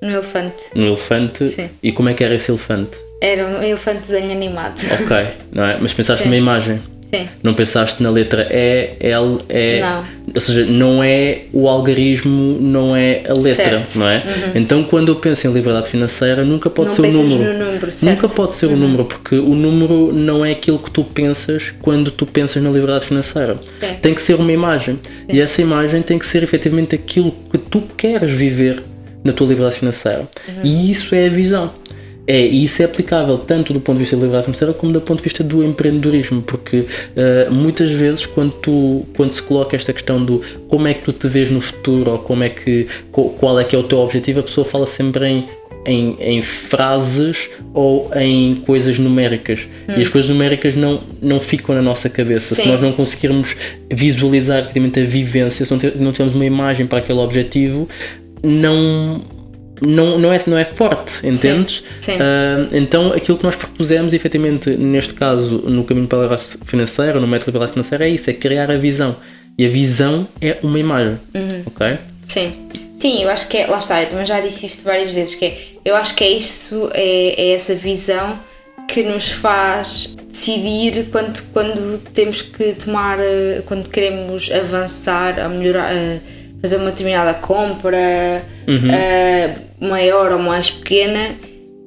[0.00, 0.64] No elefante.
[0.74, 1.48] No elefante?
[1.48, 1.70] Sim.
[1.82, 2.96] E como é que era esse elefante?
[3.20, 4.80] Era um elefante desenho animado.
[5.02, 5.16] Ok,
[5.52, 5.76] não é?
[5.80, 6.28] Mas pensaste Sim.
[6.28, 6.80] numa imagem?
[7.10, 7.26] Sim.
[7.42, 9.80] Não pensaste na letra E, L, E.
[9.80, 10.04] Não.
[10.34, 13.98] Ou seja, não é o algarismo, não é a letra, certo.
[13.98, 14.16] não é?
[14.18, 14.52] Uhum.
[14.56, 17.58] Então quando eu penso em liberdade financeira, nunca pode não ser o número.
[17.58, 17.88] Número.
[18.02, 18.74] Nunca pode ser uhum.
[18.74, 22.68] o número, porque o número não é aquilo que tu pensas quando tu pensas na
[22.68, 23.58] liberdade financeira.
[24.02, 25.00] Tem que ser uma imagem.
[25.32, 28.82] E essa imagem tem que ser efetivamente aquilo que tu queres viver
[29.24, 30.28] na tua liberdade financeira.
[30.48, 30.60] Uhum.
[30.62, 31.72] E isso é a visão.
[32.28, 35.00] É, e isso é aplicável tanto do ponto de vista da liberdade financeira como do
[35.00, 39.94] ponto de vista do empreendedorismo, porque uh, muitas vezes quando, tu, quando se coloca esta
[39.94, 43.58] questão do como é que tu te vês no futuro ou como é que, qual
[43.58, 45.48] é que é o teu objetivo, a pessoa fala sempre em
[45.86, 49.60] em, em, frases ou em coisas numéricas.
[49.88, 49.94] Hum.
[49.96, 52.54] E as coisas numéricas não, não ficam na nossa cabeça.
[52.54, 52.62] Sim.
[52.62, 53.56] Se nós não conseguirmos
[53.90, 57.88] visualizar a vivência, se não, ter, não tivermos uma imagem para aquele objetivo,
[58.42, 59.22] não,
[59.80, 61.82] não, não, é, não é forte, entendes?
[62.00, 62.16] Sim, sim.
[62.16, 67.20] Uh, então aquilo que nós propusemos, efetivamente, neste caso, no caminho para a liberdade financeira,
[67.20, 69.16] no método de liberdade financeira, é isso, é criar a visão.
[69.56, 71.62] E a visão é uma imagem, uhum.
[71.66, 71.98] ok?
[72.22, 72.68] Sim.
[72.98, 75.44] Sim, eu acho que é, lá está, eu também já disse isto várias vezes, que
[75.44, 78.38] é, eu acho que é isso, é, é essa visão
[78.88, 85.90] que nos faz decidir quando, quando temos que tomar, eh, quando queremos avançar, a melhorar,
[85.90, 86.20] a
[86.60, 89.88] fazer uma determinada compra uhum.
[89.88, 91.36] maior ou mais pequena,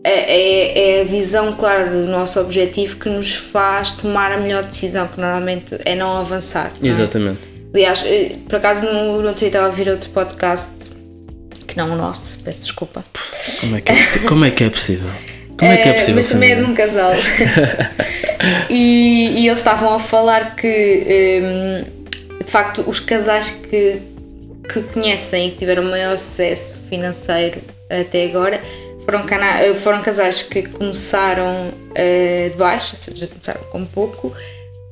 [0.04, 5.08] é, é, a visão clara do nosso objetivo que nos faz tomar a melhor decisão,
[5.08, 6.72] que normalmente é não avançar.
[6.80, 6.92] Não é?
[6.92, 7.40] Exatamente.
[7.74, 10.92] Aliás, eh, por acaso no, no outro dia estava a ouvir outro podcast,
[11.68, 13.04] que não o nosso, peço desculpa.
[13.62, 13.96] Como é que é,
[14.28, 15.10] como é, que é possível?
[15.58, 16.16] Como é que é possível?
[16.16, 17.14] Mas também é de um casal.
[18.70, 24.02] e, e, eles estavam a falar que, um, de facto, os casais que,
[24.68, 28.62] que conhecem e que tiveram maior sucesso financeiro até agora
[29.06, 34.34] foram, cana foram casais que começaram uh, de baixo, ou seja, começaram com pouco,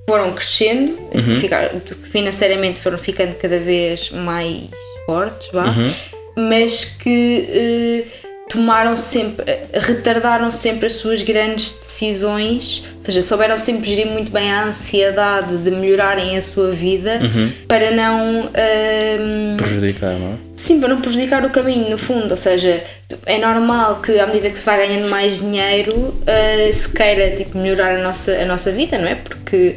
[0.07, 1.35] foram crescendo, uhum.
[1.35, 4.69] ficaram, financeiramente foram ficando cada vez mais
[5.05, 6.47] fortes, vá, uhum.
[6.49, 13.87] mas que uh, tomaram sempre, retardaram sempre as suas grandes decisões, ou seja, souberam sempre
[13.87, 17.51] gerir muito bem a ansiedade de melhorarem a sua vida uhum.
[17.67, 20.37] para não um, prejudicar, não é?
[20.51, 22.83] Sim, para não prejudicar o caminho, no fundo, ou seja,
[23.27, 27.55] é normal que à medida que se vai ganhando mais dinheiro uh, se queira tipo,
[27.55, 29.15] melhorar a nossa, a nossa vida, não é?
[29.15, 29.75] Porque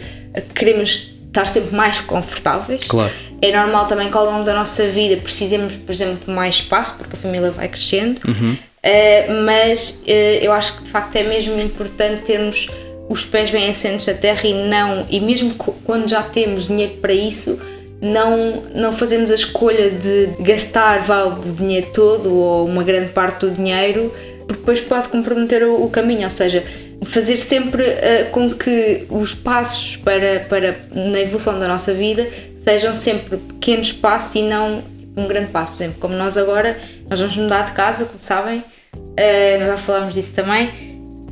[0.55, 2.85] queremos estar sempre mais confortáveis.
[2.85, 3.13] Claro.
[3.43, 6.97] É normal também que ao longo da nossa vida precisemos, por exemplo, de mais espaço,
[6.97, 8.53] porque a família vai crescendo, uhum.
[8.53, 12.69] uh, mas uh, eu acho que de facto é mesmo importante termos
[13.09, 17.13] os pés bem assentes na terra e não, e mesmo quando já temos dinheiro para
[17.13, 17.61] isso,
[18.01, 23.47] não, não fazemos a escolha de gastar vá, o dinheiro todo ou uma grande parte
[23.47, 24.13] do dinheiro,
[24.47, 26.65] porque depois pode comprometer o, o caminho, ou seja,
[27.05, 32.29] fazer sempre uh, com que os passos para, para na evolução da nossa vida
[32.63, 35.73] sejam sempre pequenos passos e não tipo, um grande passo.
[35.73, 38.61] Por exemplo, como nós agora, nós vamos mudar de casa, como sabem,
[38.95, 40.71] uh, nós já falámos disso também,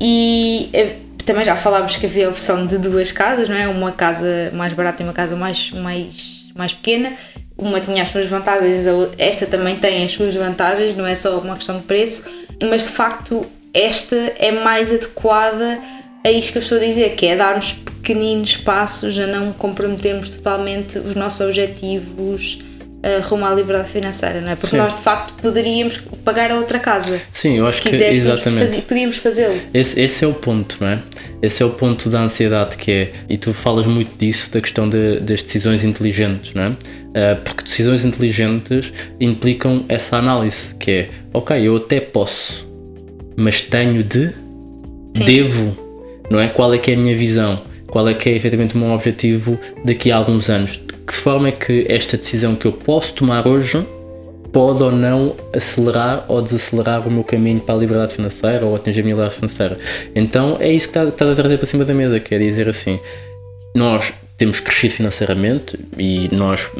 [0.01, 3.69] e uh, também já falámos que havia a opção de duas casas, não é?
[3.69, 7.13] Uma casa mais barata e uma casa mais, mais, mais pequena.
[7.57, 8.87] Uma tinha as suas vantagens,
[9.19, 12.25] esta também tem as suas vantagens, não é só uma questão de preço,
[12.69, 15.79] mas de facto esta é mais adequada
[16.25, 20.31] a isto que eu estou a dizer, que é darmos pequeninos passos a não comprometermos
[20.31, 22.59] totalmente os nossos objetivos
[22.99, 24.57] uh, rumo à liberdade financeira, não é?
[24.57, 24.79] Porque Sim.
[24.79, 27.21] nós de facto poderíamos pagar a outra casa.
[27.31, 28.67] Sim, eu acho que exatamente.
[28.67, 29.59] Fazer, podíamos fazê-lo.
[29.73, 31.03] Esse, esse é o ponto, não é?
[31.43, 34.89] Esse é o ponto da ansiedade que é, e tu falas muito disso, da questão
[34.89, 36.69] de, das decisões inteligentes, não é?
[36.69, 42.71] Uh, porque decisões inteligentes implicam essa análise, que é, ok, eu até posso
[43.41, 44.29] mas tenho de,
[45.17, 45.25] Sim.
[45.25, 45.77] devo,
[46.31, 46.49] não é?
[46.49, 47.63] Qual é que é a minha visão?
[47.91, 50.73] Qual é que é efetivamente o meu objetivo daqui a alguns anos?
[50.73, 53.85] De que forma é que esta decisão que eu posso tomar hoje
[54.53, 59.01] pode ou não acelerar ou desacelerar o meu caminho para a liberdade financeira ou atingir
[59.01, 59.79] a minha liberdade financeira?
[60.15, 62.99] Então é isso que estás está a trazer para cima da mesa, quer dizer assim,
[63.75, 66.71] nós temos crescido financeiramente e nós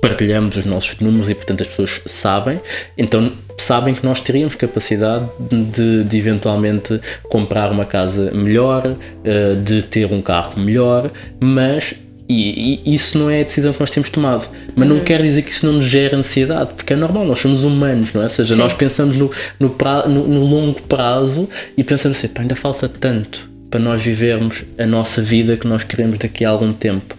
[0.00, 2.60] partilhamos os nossos números e portanto as pessoas sabem,
[2.96, 9.82] então sabem que nós teríamos capacidade de, de eventualmente comprar uma casa melhor, eh, de
[9.82, 11.94] ter um carro melhor, mas
[12.28, 14.48] e, e, isso não é a decisão que nós temos tomado.
[14.74, 15.04] Mas não uhum.
[15.04, 18.22] quer dizer que isso não nos gere ansiedade, porque é normal, nós somos humanos, não
[18.22, 18.24] é?
[18.24, 18.60] Ou seja, Sim.
[18.60, 23.50] nós pensamos no, no, pra, no, no, longo prazo e pensamos assim, ainda falta tanto
[23.70, 27.14] para nós vivermos a nossa vida que nós queremos daqui a algum tempo.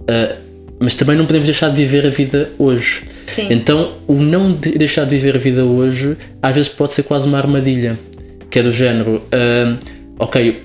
[0.00, 0.48] Uh,
[0.80, 3.02] mas também não podemos deixar de viver a vida hoje.
[3.28, 3.48] Sim.
[3.50, 7.38] Então, o não deixar de viver a vida hoje, às vezes pode ser quase uma
[7.38, 7.98] armadilha,
[8.50, 9.78] que é do género, uh,
[10.18, 10.62] ok,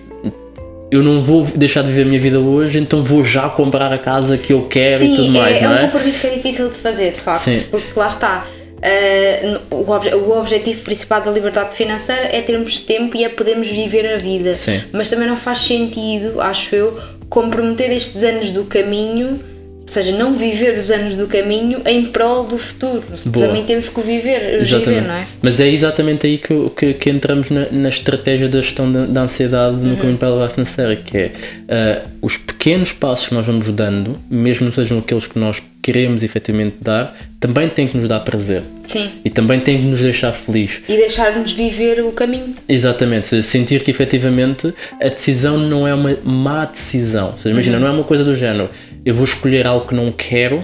[0.92, 3.98] eu não vou deixar de viver a minha vida hoje, então vou já comprar a
[3.98, 5.82] casa que eu quero Sim, e tudo mais, é, não é?
[5.82, 7.64] É um compromisso que é difícil de fazer, de facto, Sim.
[7.72, 8.46] porque lá está.
[8.84, 13.70] Uh, o, ob o, objetivo principal da liberdade financeira é termos tempo e é podermos
[13.70, 14.54] viver a vida.
[14.54, 14.84] Sim.
[14.92, 17.00] Mas também não faz sentido, acho eu,
[17.30, 19.40] comprometer estes anos do caminho
[19.84, 23.04] ou seja, não viver os anos do caminho em prol do futuro.
[23.26, 23.48] Boa.
[23.48, 25.28] Também temos que o viver, viver, não é?
[25.42, 29.22] Mas é exatamente aí que, que, que entramos na, na, estratégia da gestão da, da
[29.24, 29.96] ansiedade no uhum.
[29.98, 34.18] caminho para a liberdade financeira, que é uh, os pequenos passos que nós vamos dando,
[34.30, 38.64] mesmo sejam aqueles que nós queremos efetivamente dar, também tem que nos dar prazer.
[38.80, 39.10] Sim.
[39.26, 40.82] E também tem que nos deixar feliz.
[40.88, 42.56] E deixar-nos viver o caminho.
[42.70, 43.44] Exatamente.
[43.44, 47.32] Sentir que efetivamente a decisão não é uma má decisão.
[47.32, 47.84] Ou seja, imagina, uhum.
[47.84, 48.70] não é uma coisa do género
[49.06, 50.64] eu vou escolher algo que não quero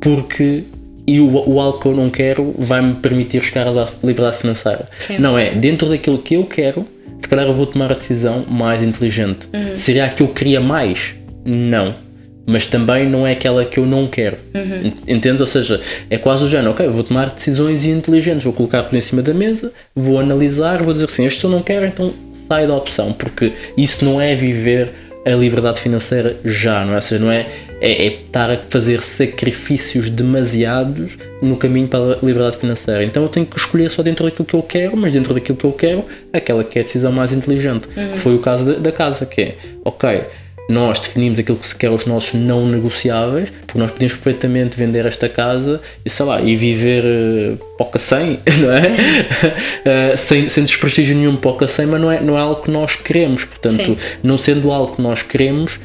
[0.00, 0.62] porque
[1.04, 4.88] e o, o algo que eu não quero vai-me permitir chegar à liberdade financeira.
[4.98, 5.18] Sim.
[5.18, 6.86] Não é, dentro daquilo que eu quero,
[7.18, 9.48] se calhar eu vou tomar a decisão mais inteligente.
[9.52, 9.74] Uhum.
[9.74, 11.16] Seria a que eu queria mais?
[11.44, 12.06] Não.
[12.48, 14.38] Mas também não é aquela que eu não quero.
[14.54, 14.92] Uhum.
[15.06, 15.42] Entendes?
[15.42, 19.02] Ou seja, é quase o género, ok, vou tomar decisões inteligentes, vou colocar tudo em
[19.02, 22.74] cima da mesa, vou analisar, vou dizer assim, este eu não quero, então sai da
[22.74, 24.88] opção, porque isso não é viver
[25.26, 26.96] a liberdade financeira já, não é?
[26.96, 27.48] Ou seja, não é,
[27.82, 33.04] é, é, estar a fazer sacrifícios demasiados no caminho para a liberdade financeira.
[33.04, 35.66] Então eu tenho que escolher só dentro daquilo que eu quero, mas dentro daquilo que
[35.66, 37.88] eu quero, aquela que é a decisão mais inteligente.
[37.94, 38.12] Uhum.
[38.12, 40.22] Que foi o caso da, da casa, que é, ok,
[40.68, 45.06] nós definimos aquilo que se quer os nossos não negociáveis, porque nós podemos perfeitamente vender
[45.06, 50.12] esta casa e sei lá, e viver uh, poca sem, não é?
[50.12, 52.96] uh, sem, sem desprestígio nenhum poca sem, mas não é, não é algo que nós
[52.96, 53.96] queremos, portanto, Sim.
[54.22, 55.80] não sendo algo que nós queremos,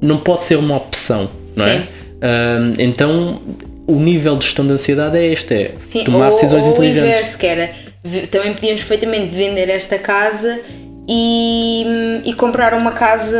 [0.00, 1.78] não pode ser uma opção, não é?
[1.78, 1.86] Sim.
[2.20, 2.26] é?
[2.26, 3.40] Uh, então,
[3.86, 7.02] o nível de gestão de ansiedade é este, é Sim, tomar ou, decisões ou inteligentes.
[7.02, 7.70] O inverso, que era,
[8.30, 10.60] também podíamos perfeitamente vender esta casa
[11.12, 11.84] e,
[12.24, 13.36] e comprar uma casa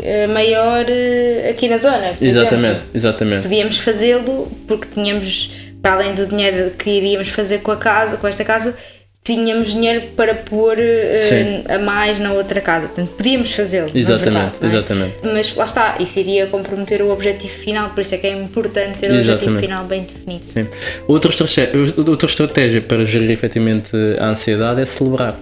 [0.00, 2.14] eh, maior eh, aqui na zona.
[2.20, 2.90] Exatamente, exemplo.
[2.92, 3.42] exatamente.
[3.44, 8.26] Podíamos fazê-lo porque tínhamos, para além do dinheiro que iríamos fazer com a casa, com
[8.26, 8.74] esta casa,
[9.22, 12.88] tínhamos dinheiro para pôr uh, a mais na outra casa.
[12.88, 13.92] Portanto, podíamos fazê-lo.
[13.94, 14.66] Exatamente, verdade, é?
[14.66, 15.16] exatamente.
[15.32, 18.98] Mas lá está, isso iria comprometer o objetivo final, por isso é que é importante
[18.98, 19.44] ter o exatamente.
[19.44, 20.44] objetivo final bem definido.
[20.44, 20.66] Sim.
[21.06, 25.38] Outra estratégia, outra estratégia para gerir efetivamente a ansiedade é celebrar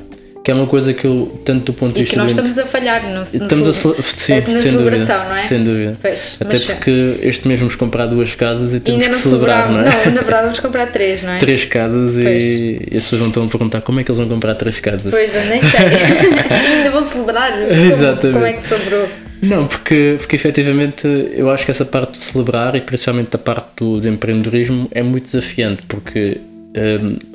[0.48, 2.14] que é uma coisa que eu, tanto do ponto de vista.
[2.14, 5.28] E que nós estamos a falhar no, no estamos a, sim, na sem celebração, dúvida,
[5.28, 5.46] não é?
[5.46, 5.98] Sem dúvida.
[6.00, 10.06] Pois, Até porque este mês vamos comprar duas casas e temos que celebrar, não é?
[10.06, 11.38] Não, na verdade vamos comprar três, não é?
[11.38, 14.26] Três casas e, e as pessoas vão estão a perguntar como é que eles vão
[14.26, 15.12] comprar três casas.
[15.12, 15.80] Pois, eu nem sei.
[16.78, 17.52] ainda vão celebrar.
[17.52, 18.32] Como, Exatamente.
[18.32, 19.06] Como é que sobrou?
[19.42, 23.68] Não, porque, porque efetivamente eu acho que essa parte de celebrar e principalmente a parte
[23.76, 26.40] do, do empreendedorismo é muito desafiante porque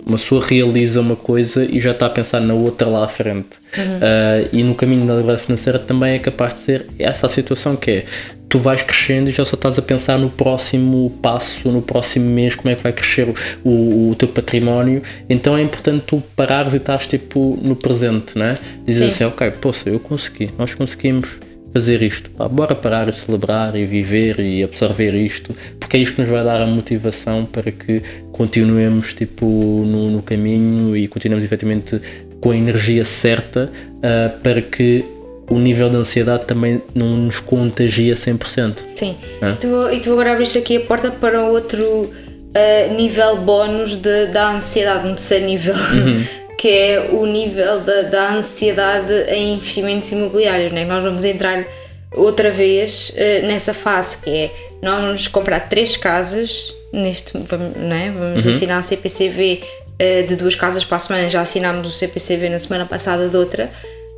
[0.05, 3.57] uma pessoa realiza uma coisa e já está a pensar na outra lá à frente.
[3.77, 3.83] Uhum.
[3.83, 7.75] Uh, e no caminho da liberdade financeira também é capaz de ser essa a situação
[7.75, 8.05] que é
[8.53, 12.53] tu vais crescendo e já só estás a pensar no próximo passo, no próximo mês,
[12.53, 13.33] como é que vai crescer o,
[13.67, 15.01] o, o teu património.
[15.27, 18.53] Então é importante tu parares e estás tipo no presente, né?
[18.85, 21.39] Dizer assim, ok, poxa, eu consegui, nós conseguimos
[21.73, 22.29] fazer isto.
[22.29, 26.29] Pá, bora parar e celebrar e viver e absorver isto, porque é isto que nos
[26.29, 31.99] vai dar a motivação para que continuemos tipo, no, no caminho e continuemos efetivamente
[32.39, 35.03] com a energia certa uh, para que
[35.49, 38.79] o nível de ansiedade também não nos contagia 100%.
[38.85, 39.17] Sim,
[39.59, 44.51] tu, e tu agora abriste aqui a porta para outro uh, nível bónus de, da
[44.51, 45.75] ansiedade, um terceiro nível.
[45.75, 50.71] Uhum que é o nível da, da ansiedade em investimentos imobiliários.
[50.71, 50.85] Né?
[50.85, 51.67] Nós vamos entrar
[52.09, 58.13] outra vez uh, nessa fase que é nós vamos comprar três casas neste vamos, né?
[58.17, 58.51] vamos uhum.
[58.51, 62.47] assinar o CPCV uh, eh, de duas casas para a semana já assinámos o CPCV
[62.47, 63.69] na semana passada de outra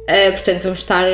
[0.04, 1.08] uh, portanto vamos estar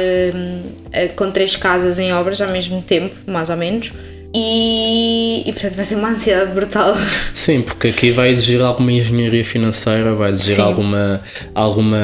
[1.16, 3.94] com três casas em obras ao mesmo tempo mais ou menos
[4.34, 6.96] e, e, portanto vai ser uma ansiedade brutal.
[7.34, 10.62] Sim, porque aqui vai exigir alguma engenharia financeira, vai exigir Sim.
[10.62, 11.22] alguma,
[11.54, 11.98] alguma,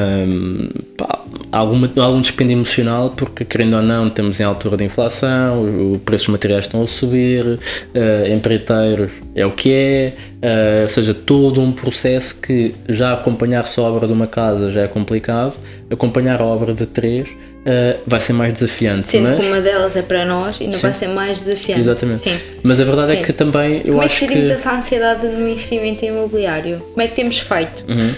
[0.96, 6.02] pá, alguma algum despende emocional, porque querendo ou não, estamos em altura de inflação, os
[6.02, 7.58] preços dos materiais estão a subir, uh,
[8.30, 13.86] empreiteiros é o que é, uh, ou seja, todo um processo que já acompanhar só
[13.86, 15.54] a obra de uma casa já é complicado,
[15.90, 17.28] acompanhar a obra de três
[17.60, 19.06] uh, vai ser mais desafiante.
[19.06, 19.38] Sendo mas...
[19.38, 20.82] que uma delas é para nós, ainda Sim.
[20.82, 21.80] vai ser mais desafiante.
[21.82, 22.22] Exatamente.
[22.22, 22.40] Sim.
[22.62, 23.22] Mas a verdade é Sim.
[23.22, 24.26] é que também eu Como acho que.
[24.26, 26.80] Como é que gerimos essa ansiedade no investimento imobiliário?
[26.80, 27.84] Como é que temos feito?
[27.88, 28.14] Uhum.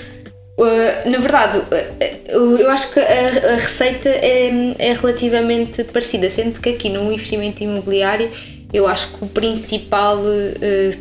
[0.59, 6.61] Uh, na verdade, uh, eu acho que a, a receita é, é, relativamente parecida, sendo
[6.61, 8.31] que aqui no investimento imobiliário
[8.73, 10.23] eu acho que o principal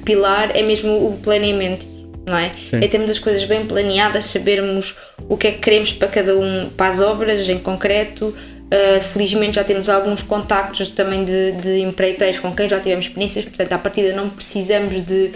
[0.04, 1.99] pilar é mesmo o planeamento
[2.30, 2.52] não é?
[2.70, 2.84] Sim.
[2.84, 4.96] É termos as coisas bem planeadas, sabermos
[5.28, 8.28] o que é que queremos para cada um, para as obras em concreto.
[8.28, 13.44] Uh, felizmente já temos alguns contactos também de, de empreiteiros com quem já tivemos experiências,
[13.44, 15.32] portanto, à partida não precisamos de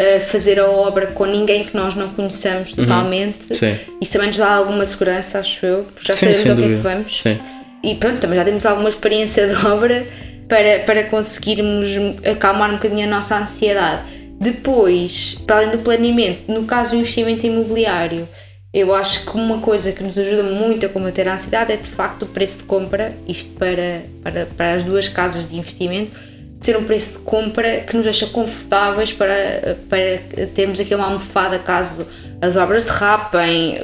[0.00, 2.76] uh, fazer a obra com ninguém que nós não conheçamos uhum.
[2.76, 3.52] totalmente.
[3.52, 3.76] Uhum.
[4.00, 6.74] Isso também nos dá alguma segurança, acho eu, já Sim, sabemos ao que é que
[6.76, 7.20] vamos.
[7.20, 7.38] Sim.
[7.82, 10.06] E pronto, também já temos alguma experiência de obra
[10.48, 11.90] para, para conseguirmos
[12.24, 14.02] acalmar um bocadinho a nossa ansiedade
[14.40, 18.26] depois, para além do planeamento, no caso do investimento imobiliário,
[18.72, 21.88] eu acho que uma coisa que nos ajuda muito a combater a ansiedade é de
[21.88, 26.16] facto o preço de compra, isto para, para, para as duas casas de investimento,
[26.58, 31.58] ser um preço de compra que nos deixa confortáveis para, para termos aqui uma almofada
[31.58, 32.06] caso
[32.40, 33.76] as obras derrapem,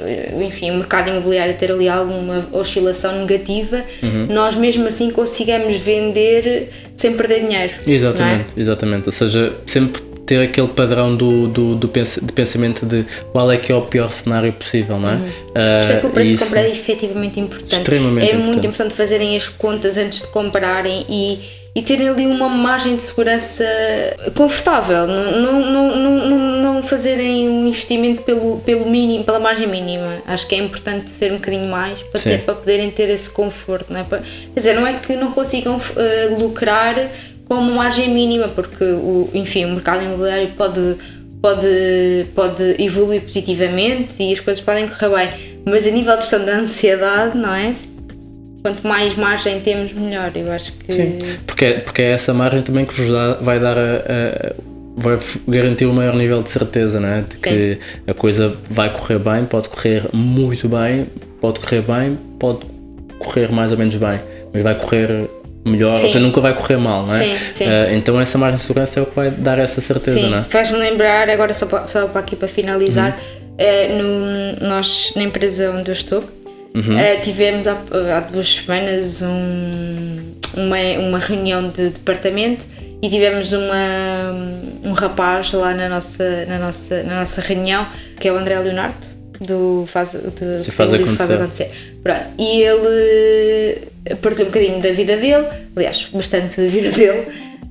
[0.43, 4.27] enfim, o mercado imobiliário ter ali alguma oscilação negativa, uhum.
[4.27, 7.73] nós mesmo assim consigamos vender sem perder dinheiro.
[7.85, 7.91] É?
[7.91, 8.59] Exatamente, é?
[8.59, 9.05] exatamente.
[9.07, 13.57] Ou seja, sempre ter aquele padrão do, do, do pens de pensamento de qual é
[13.57, 15.13] que é o pior cenário possível, não é?
[15.13, 15.21] Uhum.
[15.21, 17.77] Uh, Por isso é que o preço de compra é efetivamente importante.
[17.77, 18.45] Extremamente é importante.
[18.45, 21.39] muito importante fazerem as contas antes de comprarem e,
[21.73, 23.63] e terem ali uma margem de segurança
[24.35, 30.21] confortável, não, não, não, não, não fazerem um investimento pelo, pelo mínimo, pela margem mínima.
[30.27, 33.93] Acho que é importante ser um bocadinho mais para, ter, para poderem ter esse conforto.
[33.93, 34.03] Não é?
[34.03, 37.09] Para, quer dizer, não é que não consigam uh, lucrar
[37.47, 40.97] com uma margem mínima, porque o, enfim, o mercado imobiliário pode,
[41.41, 46.45] pode, pode evoluir positivamente e as coisas podem correr bem, mas a nível de gestão
[46.45, 47.73] da ansiedade, não é?
[48.61, 50.31] quanto mais margem temos, melhor.
[50.35, 50.91] Eu acho que.
[50.91, 54.53] Sim, porque, é, porque é essa margem também que vos dá, vai dar a, a,
[54.97, 55.17] vai
[55.47, 57.21] garantir um maior nível de certeza, não é?
[57.21, 58.01] De que Sim.
[58.07, 61.07] a coisa vai correr bem, pode correr muito bem,
[61.39, 62.59] pode correr bem, pode
[63.19, 64.19] correr mais ou menos bem,
[64.53, 65.29] mas vai correr
[65.67, 65.93] melhor, sim.
[65.93, 67.17] ou seja, nunca vai correr mal, não é?
[67.17, 67.65] Sim, sim.
[67.65, 70.29] Uh, então essa margem de segurança é o que vai dar essa certeza, sim.
[70.29, 70.43] não é?
[70.43, 73.19] Faz-me lembrar, agora só para, só para aqui para finalizar,
[73.59, 73.99] uhum.
[73.99, 74.03] uh,
[74.61, 76.23] no, nós na empresa onde eu estou,
[76.75, 76.95] Uhum.
[76.95, 77.75] Uh, tivemos há,
[78.15, 82.67] há, duas semanas um, uma, uma reunião de departamento
[83.01, 84.33] e tivemos uma,
[84.83, 87.87] um rapaz lá na nossa, na, nossa, na nossa reunião,
[88.19, 89.07] que é o André Leonardo,
[89.39, 91.17] do Faz, do, Se faz, acontecer.
[91.17, 91.71] faz acontecer.
[92.03, 92.25] Pronto.
[92.37, 93.87] E ele
[94.21, 97.27] partilhou um bocadinho da vida dele, aliás, bastante da vida dele.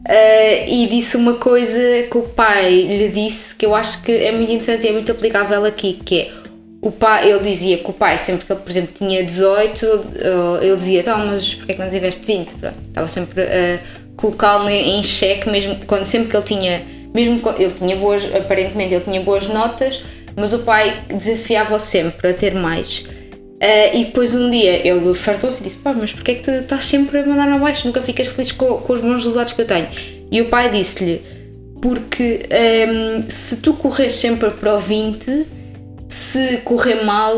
[0.07, 4.31] Uh, e disse uma coisa que o pai lhe disse que eu acho que é
[4.31, 6.31] muito interessante e é muito aplicável aqui, que é
[6.81, 9.87] o pai, ele dizia que o pai, sempre que ele, por exemplo, tinha 18,
[10.62, 12.55] ele dizia, então, mas porquê é que não tiveste 20?
[12.55, 13.81] Pronto, estava sempre a
[14.17, 19.05] colocá-lo em xeque, mesmo quando sempre que ele tinha, mesmo ele tinha boas, aparentemente ele
[19.05, 20.05] tinha boas notas,
[20.37, 22.99] mas o pai desafiava-o sempre a ter mais.
[23.01, 26.51] Uh, e depois um dia ele fartou-se e disse: Pá, mas porquê é que tu
[26.51, 27.87] estás sempre a mandar abaixo?
[27.87, 29.89] Nunca ficas feliz com, com os bons resultados que eu tenho.
[30.30, 31.22] E o pai disse-lhe:
[31.80, 35.47] Porque um, ehm, se tu corres sempre para o 20,
[36.09, 37.34] se correr mal,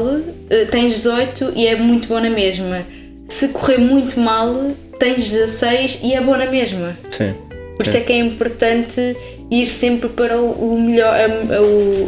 [0.51, 2.84] eh, tens 18 e é muito bom na mesma.
[3.28, 4.55] Se correr muito mal,
[4.99, 6.99] tens 16 e é bom na mesma.
[7.11, 7.34] Sim.
[7.79, 9.16] Por isso é que é importante
[9.49, 11.14] ir sempre para o melhor,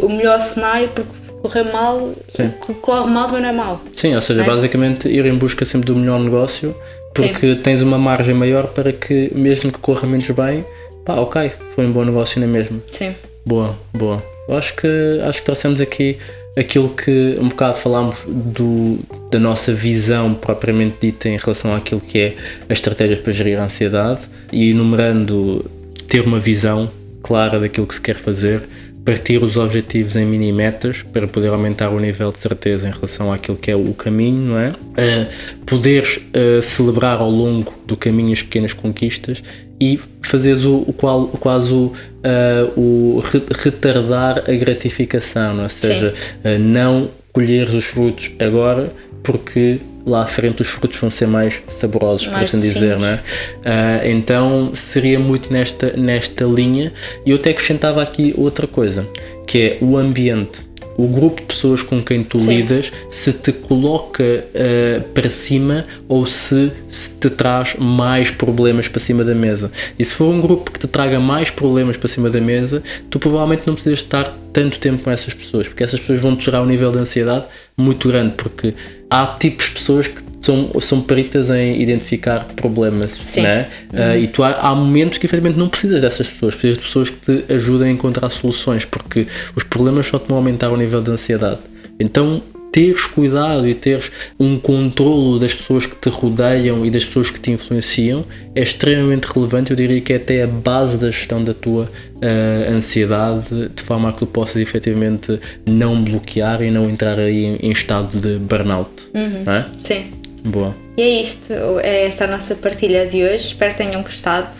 [0.02, 2.48] o, melhor cenário, porque se correr mal, Sim.
[2.48, 3.80] o que corre mal também não é mal.
[3.94, 4.44] Sim, ou seja, é?
[4.44, 6.74] basicamente ir em busca sempre do melhor negócio,
[7.14, 7.60] porque Sim.
[7.62, 10.64] tens uma margem maior para que, mesmo que corra menos bem,
[11.04, 12.80] pá, ok, foi um bom negócio na mesma.
[12.88, 13.14] Sim.
[13.46, 14.20] Boa, boa.
[14.48, 14.88] Eu acho que,
[15.22, 16.18] acho que trouxemos aqui
[16.58, 18.98] aquilo que um bocado falámos do,
[19.30, 22.36] da nossa visão propriamente dita em relação àquilo que é
[22.68, 24.22] as estratégias para gerir a ansiedade
[24.52, 25.70] e enumerando
[26.08, 26.90] ter uma visão
[27.22, 28.62] clara daquilo que se quer fazer,
[29.04, 33.32] partir os objetivos em mini metas para poder aumentar o nível de certeza em relação
[33.32, 34.70] àquilo que é o caminho, não é?
[34.70, 39.42] Uh, poderes uh, celebrar ao longo do caminho as pequenas conquistas
[39.80, 43.22] e fazeres o, o, qual, quase o, uh, o
[43.54, 45.64] retardar a gratificação, não é?
[45.64, 46.14] ou seja,
[46.44, 48.92] uh, não colheres os frutos agora
[49.22, 53.14] porque lá à frente os frutos vão ser mais saborosos, por assim dizer, não é?
[53.14, 56.92] Uh, então seria muito nesta, nesta linha.
[57.24, 59.06] E eu até acrescentava aqui outra coisa,
[59.46, 60.69] que é o ambiente
[61.04, 62.56] o grupo de pessoas com quem tu Sim.
[62.56, 69.00] lidas se te coloca uh, para cima ou se, se, te traz mais problemas para
[69.00, 69.70] cima da mesa.
[69.98, 73.18] E se for um grupo que te traga mais problemas para cima da mesa, tu
[73.18, 76.62] provavelmente não precisas estar tanto tempo com essas pessoas, porque essas pessoas vão te gerar
[76.62, 77.46] um nível de ansiedade
[77.76, 78.74] muito grande, porque
[79.08, 83.42] há tipos de pessoas que são, são peritas em identificar problemas, Sim.
[83.42, 83.68] né?
[83.92, 84.00] Uhum.
[84.00, 87.10] Uh, e tu há, há, momentos que efetivamente não precisas dessas pessoas, precisas de pessoas
[87.10, 91.02] que te ajudem a encontrar soluções, porque os problemas só te vão aumentar o nível
[91.02, 91.60] de ansiedade.
[91.98, 97.30] Então, teres cuidado e teres um controlo das pessoas que te rodeiam e das pessoas
[97.30, 98.24] que te influenciam
[98.54, 99.70] é extremamente relevante.
[99.72, 104.08] Eu diria que é até a base da gestão da tua uh, ansiedade, de forma
[104.08, 108.38] a que tu possas efetivamente não bloquear e não entrar aí em, em estado de
[108.38, 108.90] burnout.
[109.14, 109.52] Uhum.
[109.52, 109.64] É?
[109.82, 110.19] Sim.
[110.44, 110.74] Boa.
[110.96, 113.46] E é isto, é esta a nossa partilha de hoje.
[113.46, 114.56] Espero que tenham gostado.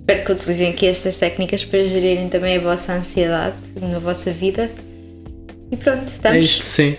[0.00, 4.70] Espero que utilizem aqui estas técnicas para gerirem também a vossa ansiedade na vossa vida.
[5.70, 6.38] E pronto, estamos.
[6.38, 6.96] É isto, sim.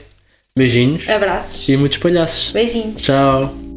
[0.58, 1.10] Beijinhos.
[1.10, 1.68] Abraços.
[1.68, 2.52] E muitos palhaços.
[2.52, 3.02] Beijinhos.
[3.02, 3.73] Tchau.